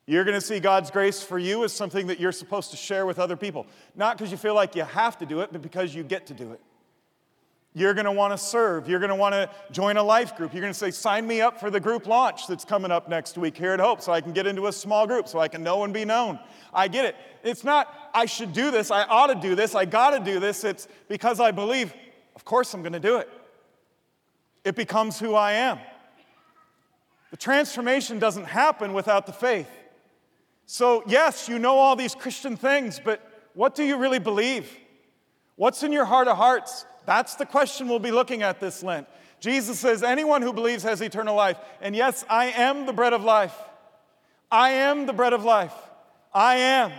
You're 0.07 0.25
going 0.25 0.35
to 0.35 0.41
see 0.41 0.61
God's 0.61 0.91
grace 0.91 1.23
for 1.23 1.39
you 1.39 1.65
as 1.65 1.73
something 1.73 2.07
that 2.09 2.21
you're 2.21 2.33
supposed 2.33 2.71
to 2.71 2.77
share 2.77 3.07
with 3.07 3.19
other 3.19 3.37
people. 3.37 3.67
Not 3.97 4.17
because 4.17 4.31
you 4.31 4.37
feel 4.37 4.55
like 4.55 4.77
you 4.77 4.85
have 4.85 5.19
to 5.19 5.27
do 5.27 5.41
it, 5.41 5.51
but 5.51 5.63
because 5.63 5.95
you 5.95 6.05
get 6.05 6.27
to 6.27 6.35
do 6.35 6.53
it. 6.53 6.61
You're 7.77 7.93
going 7.93 8.07
to 8.07 8.13
want 8.13 8.33
to 8.33 8.39
serve. 8.39 8.89
You're 8.89 9.01
going 9.01 9.11
to 9.11 9.15
want 9.15 9.35
to 9.35 9.51
join 9.71 9.99
a 9.99 10.03
life 10.03 10.35
group. 10.35 10.55
You're 10.55 10.63
going 10.63 10.73
to 10.73 10.79
say, 10.79 10.91
sign 10.91 11.27
me 11.27 11.43
up 11.43 11.61
for 11.61 11.71
the 11.71 11.79
group 11.79 12.07
launch 12.07 12.47
that's 12.47 12.65
coming 12.65 12.91
up 12.91 13.07
next 13.07 13.37
week 13.37 13.55
here 13.55 13.73
at 13.73 13.81
Hope 13.81 14.01
so 14.01 14.13
I 14.13 14.23
can 14.23 14.33
get 14.33 14.47
into 14.47 14.69
a 14.69 14.73
small 14.73 15.07
group 15.07 15.29
so 15.29 15.41
I 15.41 15.49
can 15.49 15.63
know 15.63 15.85
and 15.85 15.93
be 15.93 16.07
known. 16.07 16.39
I 16.73 16.89
get 16.89 17.05
it. 17.05 17.17
It's 17.45 17.65
not, 17.65 17.93
I 18.15 18.25
should 18.25 18.55
do 18.55 18.71
this, 18.71 18.91
I 18.91 19.03
ought 19.03 19.27
to 19.27 19.35
do 19.35 19.55
this, 19.55 19.75
I 19.75 19.85
got 19.85 20.13
to 20.13 20.21
do 20.21 20.41
this. 20.41 20.65
It's 20.65 20.89
because 21.07 21.39
I 21.39 21.51
believe, 21.51 21.93
of 22.35 22.47
course 22.47 22.73
I'm 22.73 22.81
going 22.81 22.95
to 22.95 22.99
do 22.99 23.19
it. 23.19 23.29
It 24.65 24.75
becomes 24.75 25.19
who 25.19 25.35
I 25.35 25.53
am. 25.53 25.79
The 27.31 27.37
transformation 27.37 28.19
doesn't 28.19 28.47
happen 28.47 28.95
without 28.95 29.27
the 29.27 29.35
faith. 29.35 29.69
So, 30.65 31.03
yes, 31.07 31.47
you 31.47 31.59
know 31.59 31.77
all 31.77 31.95
these 31.95 32.15
Christian 32.15 32.57
things, 32.57 33.03
but 33.05 33.21
what 33.53 33.75
do 33.75 33.85
you 33.85 33.99
really 33.99 34.19
believe? 34.19 34.75
What's 35.57 35.83
in 35.83 35.93
your 35.93 36.07
heart 36.07 36.27
of 36.27 36.39
hearts? 36.39 36.87
That's 37.07 37.37
the 37.37 37.47
question 37.47 37.89
we'll 37.89 37.99
be 37.99 38.11
looking 38.11 38.43
at 38.43 38.61
this 38.61 38.83
Lent. 38.83 39.07
Jesus 39.41 39.79
says, 39.79 40.03
Anyone 40.03 40.43
who 40.43 40.53
believes 40.53 40.83
has 40.83 41.01
eternal 41.01 41.35
life. 41.35 41.57
And 41.81 41.95
yes, 41.95 42.25
I 42.29 42.47
am 42.47 42.85
the 42.85 42.93
bread 42.93 43.13
of 43.13 43.23
life. 43.23 43.55
I 44.51 44.71
am 44.71 45.07
the 45.07 45.13
bread 45.13 45.33
of 45.33 45.45
life. 45.45 45.75
I 46.35 46.57
am. 46.57 46.93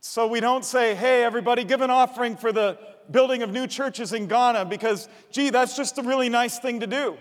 So 0.00 0.26
we 0.26 0.40
don't 0.40 0.64
say, 0.64 0.94
Hey, 0.94 1.24
everybody, 1.24 1.64
give 1.64 1.80
an 1.80 1.90
offering 1.90 2.36
for 2.36 2.52
the 2.52 2.78
building 3.10 3.42
of 3.42 3.50
new 3.50 3.66
churches 3.66 4.12
in 4.12 4.26
Ghana 4.26 4.64
because, 4.64 5.08
gee, 5.30 5.50
that's 5.50 5.76
just 5.76 5.98
a 5.98 6.02
really 6.02 6.28
nice 6.28 6.58
thing 6.58 6.80
to 6.80 6.86
do. 6.86 7.16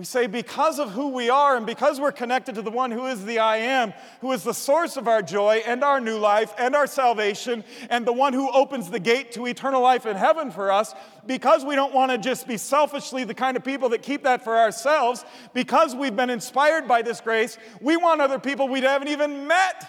We 0.00 0.06
say, 0.06 0.28
because 0.28 0.78
of 0.78 0.92
who 0.92 1.08
we 1.08 1.28
are 1.28 1.58
and 1.58 1.66
because 1.66 2.00
we're 2.00 2.10
connected 2.10 2.54
to 2.54 2.62
the 2.62 2.70
one 2.70 2.90
who 2.90 3.04
is 3.04 3.22
the 3.26 3.40
I 3.40 3.58
am, 3.58 3.92
who 4.22 4.32
is 4.32 4.42
the 4.42 4.54
source 4.54 4.96
of 4.96 5.06
our 5.06 5.20
joy 5.20 5.62
and 5.66 5.84
our 5.84 6.00
new 6.00 6.16
life 6.16 6.54
and 6.56 6.74
our 6.74 6.86
salvation, 6.86 7.64
and 7.90 8.06
the 8.06 8.12
one 8.14 8.32
who 8.32 8.50
opens 8.50 8.88
the 8.88 8.98
gate 8.98 9.32
to 9.32 9.46
eternal 9.46 9.82
life 9.82 10.06
in 10.06 10.16
heaven 10.16 10.52
for 10.52 10.72
us, 10.72 10.94
because 11.26 11.66
we 11.66 11.74
don't 11.74 11.92
want 11.92 12.10
to 12.12 12.16
just 12.16 12.48
be 12.48 12.56
selfishly 12.56 13.24
the 13.24 13.34
kind 13.34 13.58
of 13.58 13.62
people 13.62 13.90
that 13.90 14.00
keep 14.00 14.22
that 14.22 14.42
for 14.42 14.56
ourselves, 14.56 15.22
because 15.52 15.94
we've 15.94 16.16
been 16.16 16.30
inspired 16.30 16.88
by 16.88 17.02
this 17.02 17.20
grace, 17.20 17.58
we 17.82 17.98
want 17.98 18.22
other 18.22 18.38
people 18.38 18.68
we 18.68 18.80
haven't 18.80 19.08
even 19.08 19.46
met, 19.46 19.84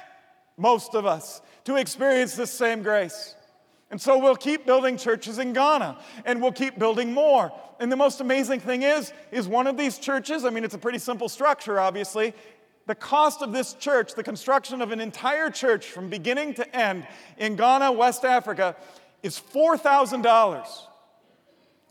most 0.58 0.94
of 0.94 1.06
us, 1.06 1.42
to 1.64 1.78
experience 1.78 2.36
this 2.36 2.52
same 2.52 2.84
grace. 2.84 3.34
And 3.92 4.02
so 4.02 4.18
we'll 4.18 4.38
keep 4.38 4.66
building 4.66 4.98
churches 4.98 5.38
in 5.38 5.52
Ghana 5.52 6.00
and 6.26 6.42
we'll 6.42 6.54
keep 6.54 6.80
building 6.80 7.14
more. 7.14 7.52
And 7.80 7.92
the 7.92 7.98
most 7.98 8.22
amazing 8.22 8.62
thing 8.62 8.84
is 8.84 9.12
is 9.32 9.48
one 9.48 9.68
of 9.68 9.78
these 9.78 9.98
churches, 9.98 10.46
I 10.46 10.50
mean 10.50 10.64
it's 10.64 10.74
a 10.74 10.80
pretty 10.80 11.00
simple 11.00 11.30
structure 11.30 11.80
obviously, 11.80 12.34
the 12.88 12.96
cost 12.96 13.42
of 13.42 13.52
this 13.52 13.74
church, 13.74 14.16
the 14.16 14.24
construction 14.24 14.82
of 14.82 14.92
an 14.92 15.00
entire 15.00 15.50
church 15.52 15.88
from 15.88 16.10
beginning 16.10 16.54
to 16.56 16.76
end 16.76 17.06
in 17.38 17.56
Ghana, 17.56 17.92
West 17.92 18.26
Africa 18.26 18.76
is 19.22 19.40
$4,000. 19.54 20.68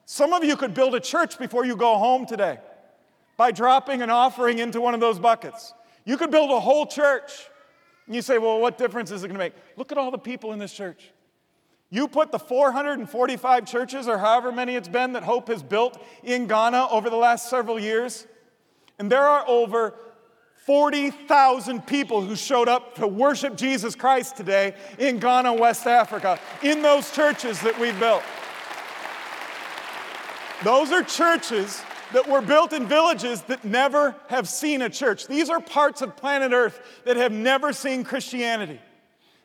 Some 0.06 0.32
of 0.32 0.42
you 0.42 0.56
could 0.56 0.74
build 0.74 0.94
a 0.94 1.00
church 1.00 1.38
before 1.38 1.64
you 1.64 1.76
go 1.76 1.96
home 1.96 2.26
today 2.26 2.58
by 3.36 3.52
dropping 3.52 4.02
an 4.02 4.10
offering 4.10 4.58
into 4.58 4.80
one 4.80 4.94
of 4.94 5.00
those 5.00 5.18
buckets. 5.18 5.72
You 6.04 6.16
could 6.16 6.30
build 6.30 6.50
a 6.50 6.58
whole 6.58 6.86
church. 6.86 7.48
And 8.06 8.16
you 8.16 8.22
say, 8.22 8.38
well, 8.38 8.58
what 8.60 8.76
difference 8.76 9.12
is 9.12 9.22
it 9.22 9.28
going 9.28 9.38
to 9.38 9.44
make? 9.44 9.52
Look 9.76 9.92
at 9.92 9.98
all 9.98 10.10
the 10.10 10.18
people 10.18 10.52
in 10.52 10.58
this 10.58 10.72
church. 10.72 11.12
You 11.90 12.07
put 12.07 12.31
the 12.31 12.38
445 12.38 13.66
churches, 13.66 14.07
or 14.07 14.16
however 14.16 14.53
many 14.53 14.76
it's 14.76 14.88
been, 14.88 15.12
that 15.14 15.24
Hope 15.24 15.48
has 15.48 15.62
built 15.62 16.00
in 16.22 16.46
Ghana 16.46 16.88
over 16.88 17.11
the 17.11 17.16
last 17.16 17.50
several 17.50 17.81
years, 17.81 18.26
and 19.00 19.11
there 19.11 19.24
are 19.24 19.44
over 19.48 19.94
40,000 20.66 21.85
people 21.87 22.20
who 22.20 22.37
showed 22.37 22.68
up 22.68 22.94
to 22.96 23.09
worship 23.09 23.57
Jesus 23.57 23.96
Christ 23.96 24.37
today 24.37 24.74
in 24.98 25.18
Ghana, 25.18 25.55
West 25.55 25.87
Africa, 25.87 26.38
in 26.62 26.81
those 26.81 27.11
churches 27.11 27.61
that 27.62 27.79
we 27.81 27.90
built. 27.92 28.22
Those 30.62 30.92
are 30.92 31.03
churches 31.03 31.83
that 32.12 32.29
were 32.29 32.42
built 32.42 32.72
in 32.72 32.87
villages 32.87 33.42
that 33.42 33.64
never 33.64 34.14
have 34.29 34.48
seen 34.48 34.83
a 34.83 34.90
church. 34.90 35.26
These 35.26 35.48
are 35.48 35.61
parts 35.61 36.03
of 36.03 36.16
planet 36.16 36.53
Earth 36.53 36.81
that 37.05 37.16
have 37.16 37.33
never 37.33 37.72
seen 37.72 38.05
Christianity 38.05 38.79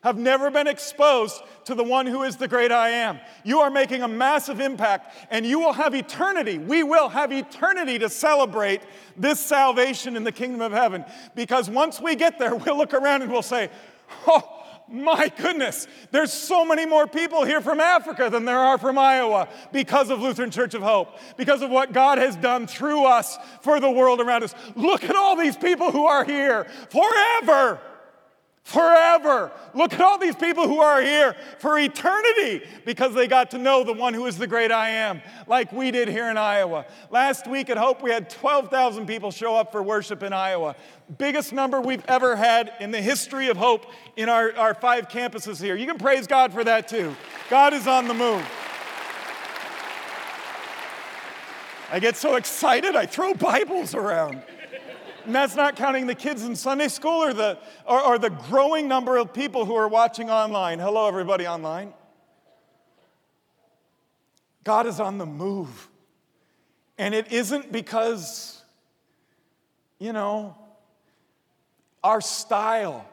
have 0.06 0.16
never 0.16 0.52
been 0.52 0.68
exposed 0.68 1.42
to 1.64 1.74
the 1.74 1.82
one 1.82 2.06
who 2.06 2.22
is 2.22 2.36
the 2.36 2.46
great 2.46 2.70
I 2.70 2.90
am. 2.90 3.18
You 3.42 3.58
are 3.58 3.70
making 3.70 4.02
a 4.02 4.08
massive 4.08 4.60
impact, 4.60 5.12
and 5.32 5.44
you 5.44 5.58
will 5.58 5.72
have 5.72 5.96
eternity. 5.96 6.58
We 6.58 6.84
will 6.84 7.08
have 7.08 7.32
eternity 7.32 7.98
to 7.98 8.08
celebrate 8.08 8.82
this 9.16 9.40
salvation 9.40 10.16
in 10.16 10.22
the 10.22 10.30
kingdom 10.30 10.60
of 10.60 10.70
heaven. 10.70 11.04
Because 11.34 11.68
once 11.68 12.00
we 12.00 12.14
get 12.14 12.38
there, 12.38 12.54
we'll 12.54 12.78
look 12.78 12.94
around 12.94 13.22
and 13.22 13.32
we'll 13.32 13.42
say, 13.42 13.68
Oh, 14.28 14.62
my 14.88 15.32
goodness, 15.36 15.88
there's 16.12 16.32
so 16.32 16.64
many 16.64 16.86
more 16.86 17.08
people 17.08 17.44
here 17.44 17.60
from 17.60 17.80
Africa 17.80 18.30
than 18.30 18.44
there 18.44 18.60
are 18.60 18.78
from 18.78 18.96
Iowa 18.96 19.48
because 19.72 20.10
of 20.10 20.20
Lutheran 20.20 20.52
Church 20.52 20.74
of 20.74 20.82
Hope, 20.82 21.18
because 21.36 21.62
of 21.62 21.70
what 21.70 21.92
God 21.92 22.18
has 22.18 22.36
done 22.36 22.68
through 22.68 23.04
us 23.06 23.36
for 23.62 23.80
the 23.80 23.90
world 23.90 24.20
around 24.20 24.44
us. 24.44 24.54
Look 24.76 25.02
at 25.02 25.16
all 25.16 25.34
these 25.34 25.56
people 25.56 25.90
who 25.90 26.06
are 26.06 26.24
here 26.24 26.68
forever 26.90 27.80
forever. 28.66 29.52
Look 29.74 29.94
at 29.94 30.00
all 30.00 30.18
these 30.18 30.34
people 30.34 30.66
who 30.66 30.80
are 30.80 31.00
here 31.00 31.36
for 31.60 31.78
eternity 31.78 32.66
because 32.84 33.14
they 33.14 33.28
got 33.28 33.52
to 33.52 33.58
know 33.58 33.84
the 33.84 33.92
one 33.92 34.12
who 34.12 34.26
is 34.26 34.38
the 34.38 34.48
great 34.48 34.72
I 34.72 34.90
am, 34.90 35.22
like 35.46 35.70
we 35.70 35.92
did 35.92 36.08
here 36.08 36.28
in 36.28 36.36
Iowa. 36.36 36.84
Last 37.08 37.46
week 37.46 37.70
at 37.70 37.78
Hope, 37.78 38.02
we 38.02 38.10
had 38.10 38.28
12,000 38.28 39.06
people 39.06 39.30
show 39.30 39.54
up 39.54 39.70
for 39.70 39.84
worship 39.84 40.24
in 40.24 40.32
Iowa. 40.32 40.74
Biggest 41.16 41.52
number 41.52 41.80
we've 41.80 42.04
ever 42.08 42.34
had 42.34 42.72
in 42.80 42.90
the 42.90 43.00
history 43.00 43.46
of 43.50 43.56
Hope 43.56 43.86
in 44.16 44.28
our, 44.28 44.52
our 44.56 44.74
five 44.74 45.06
campuses 45.06 45.62
here. 45.62 45.76
You 45.76 45.86
can 45.86 45.98
praise 45.98 46.26
God 46.26 46.52
for 46.52 46.64
that 46.64 46.88
too. 46.88 47.14
God 47.48 47.72
is 47.72 47.86
on 47.86 48.08
the 48.08 48.14
move. 48.14 48.44
I 51.92 52.00
get 52.00 52.16
so 52.16 52.34
excited, 52.34 52.96
I 52.96 53.06
throw 53.06 53.32
Bibles 53.32 53.94
around. 53.94 54.42
And 55.26 55.34
that's 55.34 55.56
not 55.56 55.74
counting 55.76 56.06
the 56.06 56.14
kids 56.14 56.44
in 56.44 56.54
Sunday 56.54 56.88
school 56.88 57.22
or 57.22 57.32
the, 57.32 57.58
or, 57.84 58.00
or 58.00 58.18
the 58.18 58.30
growing 58.30 58.86
number 58.86 59.16
of 59.16 59.34
people 59.34 59.64
who 59.64 59.74
are 59.74 59.88
watching 59.88 60.30
online. 60.30 60.78
Hello, 60.78 61.08
everybody 61.08 61.46
online. 61.46 61.92
God 64.62 64.86
is 64.86 65.00
on 65.00 65.18
the 65.18 65.26
move. 65.26 65.88
And 66.96 67.14
it 67.14 67.32
isn't 67.32 67.72
because, 67.72 68.62
you 69.98 70.12
know, 70.12 70.56
our 72.02 72.20
style 72.20 73.04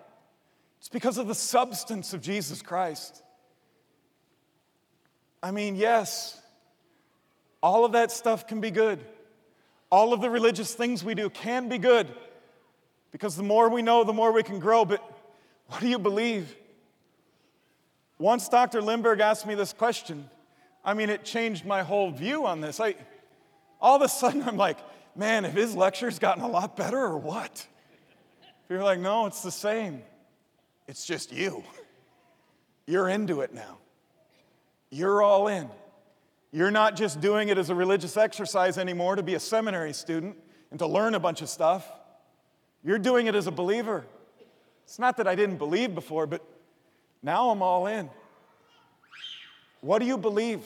It's 0.84 0.90
because 0.90 1.18
of 1.18 1.28
the 1.28 1.36
substance 1.36 2.14
of 2.14 2.20
Jesus 2.20 2.62
Christ. 2.62 3.24
I 5.42 5.52
mean, 5.52 5.78
yes, 5.78 6.42
all 7.62 7.86
of 7.86 7.94
that 7.94 8.12
stuff 8.12 8.48
can 8.48 8.60
be 8.60 8.70
good. 8.70 9.00
All 9.94 10.12
of 10.12 10.22
the 10.22 10.30
religious 10.32 10.74
things 10.74 11.04
we 11.04 11.14
do 11.14 11.30
can 11.30 11.70
be 11.70 11.78
good 11.78 12.08
because 13.12 13.36
the 13.36 13.44
more 13.44 13.70
we 13.70 13.84
know, 13.84 14.04
the 14.04 14.12
more 14.12 14.32
we 14.32 14.42
can 14.42 14.58
grow. 14.58 14.86
But 14.86 15.04
what 15.68 15.82
do 15.82 15.88
you 15.88 16.00
believe? 16.00 16.56
Once 18.18 18.50
Dr. 18.50 18.82
Limberg 18.82 19.20
asked 19.20 19.46
me 19.46 19.54
this 19.54 19.72
question, 19.72 20.28
I 20.84 20.96
mean, 20.96 21.12
it 21.12 21.24
changed 21.24 21.64
my 21.64 21.84
whole 21.84 22.10
view 22.10 22.48
on 22.48 22.60
this. 22.60 22.80
I, 22.80 22.96
all 23.80 23.98
of 23.98 24.02
a 24.02 24.10
sudden, 24.10 24.42
I'm 24.42 24.58
like, 24.58 24.80
man, 25.16 25.44
have 25.44 25.54
his 25.54 25.76
lectures 25.76 26.18
gotten 26.18 26.42
a 26.42 26.50
lot 26.50 26.76
better 26.76 26.98
or 26.98 27.20
what? 27.20 27.64
You're 28.70 28.84
like, 28.84 29.00
no, 29.00 29.28
it's 29.28 29.44
the 29.44 29.52
same. 29.52 30.02
It's 30.88 31.06
just 31.06 31.32
you. 31.32 31.64
You're 32.88 33.10
into 33.10 33.42
it 33.42 33.54
now. 33.54 33.78
You're 34.90 35.22
all 35.22 35.48
in. 35.50 35.70
You're 36.54 36.72
not 36.72 36.96
just 36.96 37.20
doing 37.20 37.50
it 37.50 37.58
as 37.58 37.72
a 37.72 37.76
religious 37.76 38.16
exercise 38.16 38.78
anymore 38.78 39.16
to 39.16 39.24
be 39.24 39.34
a 39.34 39.40
seminary 39.40 39.92
student 39.92 40.38
and 40.70 40.78
to 40.78 40.86
learn 40.86 41.16
a 41.16 41.20
bunch 41.20 41.42
of 41.42 41.50
stuff. 41.50 41.92
You're 42.84 43.00
doing 43.00 43.26
it 43.26 43.34
as 43.34 43.48
a 43.48 43.52
believer. 43.52 44.06
It's 44.84 45.00
not 45.00 45.18
that 45.18 45.28
I 45.28 45.34
didn't 45.34 45.58
believe 45.58 45.96
before, 45.96 46.28
but 46.28 46.46
now 47.24 47.50
I'm 47.50 47.64
all 47.64 47.88
in. 47.88 48.08
What 49.82 49.98
do 49.98 50.06
you 50.06 50.16
believe? 50.16 50.62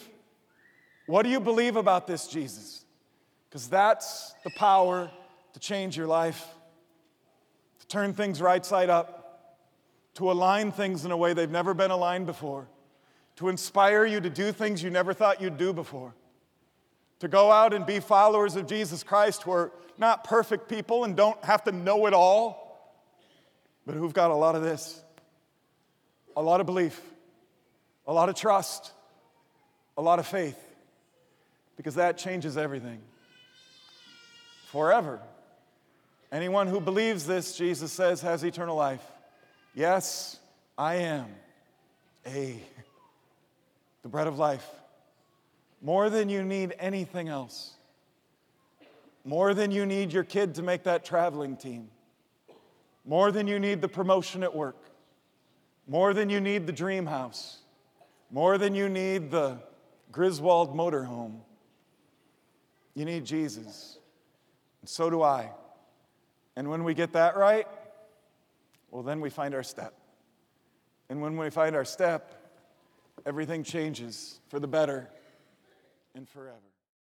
What 1.05 1.23
do 1.23 1.29
you 1.29 1.39
believe 1.39 1.77
about 1.77 2.05
this 2.05 2.27
Jesus? 2.27 2.83
Because 3.49 3.69
that's 3.69 4.35
the 4.43 4.51
power 4.57 5.09
to 5.53 5.59
change 5.59 5.95
your 5.95 6.07
life, 6.07 6.45
to 7.79 7.87
turn 7.87 8.13
things 8.13 8.41
right 8.41 8.65
side 8.65 8.89
up, 8.89 9.55
to 10.15 10.29
align 10.29 10.73
things 10.73 11.05
in 11.05 11.11
a 11.11 11.17
way 11.17 11.33
they've 11.33 11.49
never 11.49 11.73
been 11.73 11.91
aligned 11.91 12.25
before, 12.25 12.67
to 13.37 13.49
inspire 13.49 14.05
you 14.05 14.19
to 14.19 14.29
do 14.29 14.51
things 14.51 14.83
you 14.83 14.89
never 14.89 15.13
thought 15.13 15.41
you'd 15.41 15.57
do 15.57 15.73
before, 15.73 16.13
to 17.19 17.27
go 17.27 17.51
out 17.51 17.73
and 17.73 17.85
be 17.85 17.99
followers 17.99 18.55
of 18.55 18.67
Jesus 18.67 19.03
Christ 19.03 19.43
who 19.43 19.51
are 19.51 19.71
not 19.97 20.23
perfect 20.23 20.67
people 20.69 21.03
and 21.03 21.15
don't 21.15 21.43
have 21.43 21.63
to 21.63 21.71
know 21.71 22.05
it 22.05 22.13
all, 22.13 22.93
but 23.85 23.95
who've 23.95 24.13
got 24.13 24.31
a 24.31 24.35
lot 24.35 24.55
of 24.55 24.61
this 24.61 25.01
a 26.35 26.41
lot 26.41 26.59
of 26.59 26.67
belief, 26.67 27.01
a 28.05 28.13
lot 28.13 28.29
of 28.29 28.35
trust, 28.35 28.91
a 29.97 30.01
lot 30.03 30.19
of 30.19 30.27
faith, 30.27 30.59
because 31.75 31.95
that 31.95 32.15
changes 32.15 32.57
everything 32.57 33.01
forever. 34.71 35.19
Anyone 36.31 36.67
who 36.67 36.79
believes 36.79 37.25
this, 37.25 37.57
Jesus 37.57 37.91
says, 37.91 38.21
has 38.21 38.43
eternal 38.43 38.75
life. 38.75 39.01
Yes, 39.73 40.37
I 40.77 40.95
am 40.95 41.25
a 42.23 42.61
the 44.07 44.11
bread 44.11 44.27
of 44.27 44.39
life. 44.39 44.65
More 45.81 46.09
than 46.09 46.29
you 46.29 46.41
need 46.41 46.73
anything 46.79 47.27
else. 47.27 47.73
More 49.25 49.53
than 49.53 49.69
you 49.69 49.85
need 49.85 50.13
your 50.13 50.23
kid 50.23 50.55
to 50.55 50.61
make 50.61 50.83
that 50.83 51.03
traveling 51.03 51.57
team. 51.57 51.89
More 53.03 53.33
than 53.33 53.47
you 53.47 53.59
need 53.59 53.81
the 53.81 53.89
promotion 53.89 54.43
at 54.43 54.55
work. 54.55 54.77
More 55.89 56.13
than 56.13 56.29
you 56.29 56.39
need 56.39 56.67
the 56.67 56.71
dream 56.71 57.05
house. 57.05 57.57
More 58.31 58.57
than 58.57 58.75
you 58.75 58.87
need 58.87 59.29
the 59.29 59.57
Griswold 60.13 60.73
motorhome. 60.73 61.41
You 62.93 63.03
need 63.03 63.25
Jesus. 63.25 63.99
And 64.79 64.89
so 64.89 65.09
do 65.09 65.21
I. 65.21 65.51
And 66.55 66.69
when 66.69 66.85
we 66.85 66.93
get 66.93 67.11
that 67.11 67.35
right, 67.35 67.67
well, 68.89 69.03
then 69.03 69.19
we 69.19 69.29
find 69.29 69.53
our 69.53 69.63
step. 69.63 69.93
And 71.09 71.21
when 71.21 71.35
we 71.35 71.49
find 71.49 71.75
our 71.75 71.83
step, 71.83 72.36
everything 73.25 73.63
changes 73.63 74.39
for 74.49 74.59
the 74.59 74.67
better 74.67 75.09
and 76.15 76.27
forever. 76.27 76.57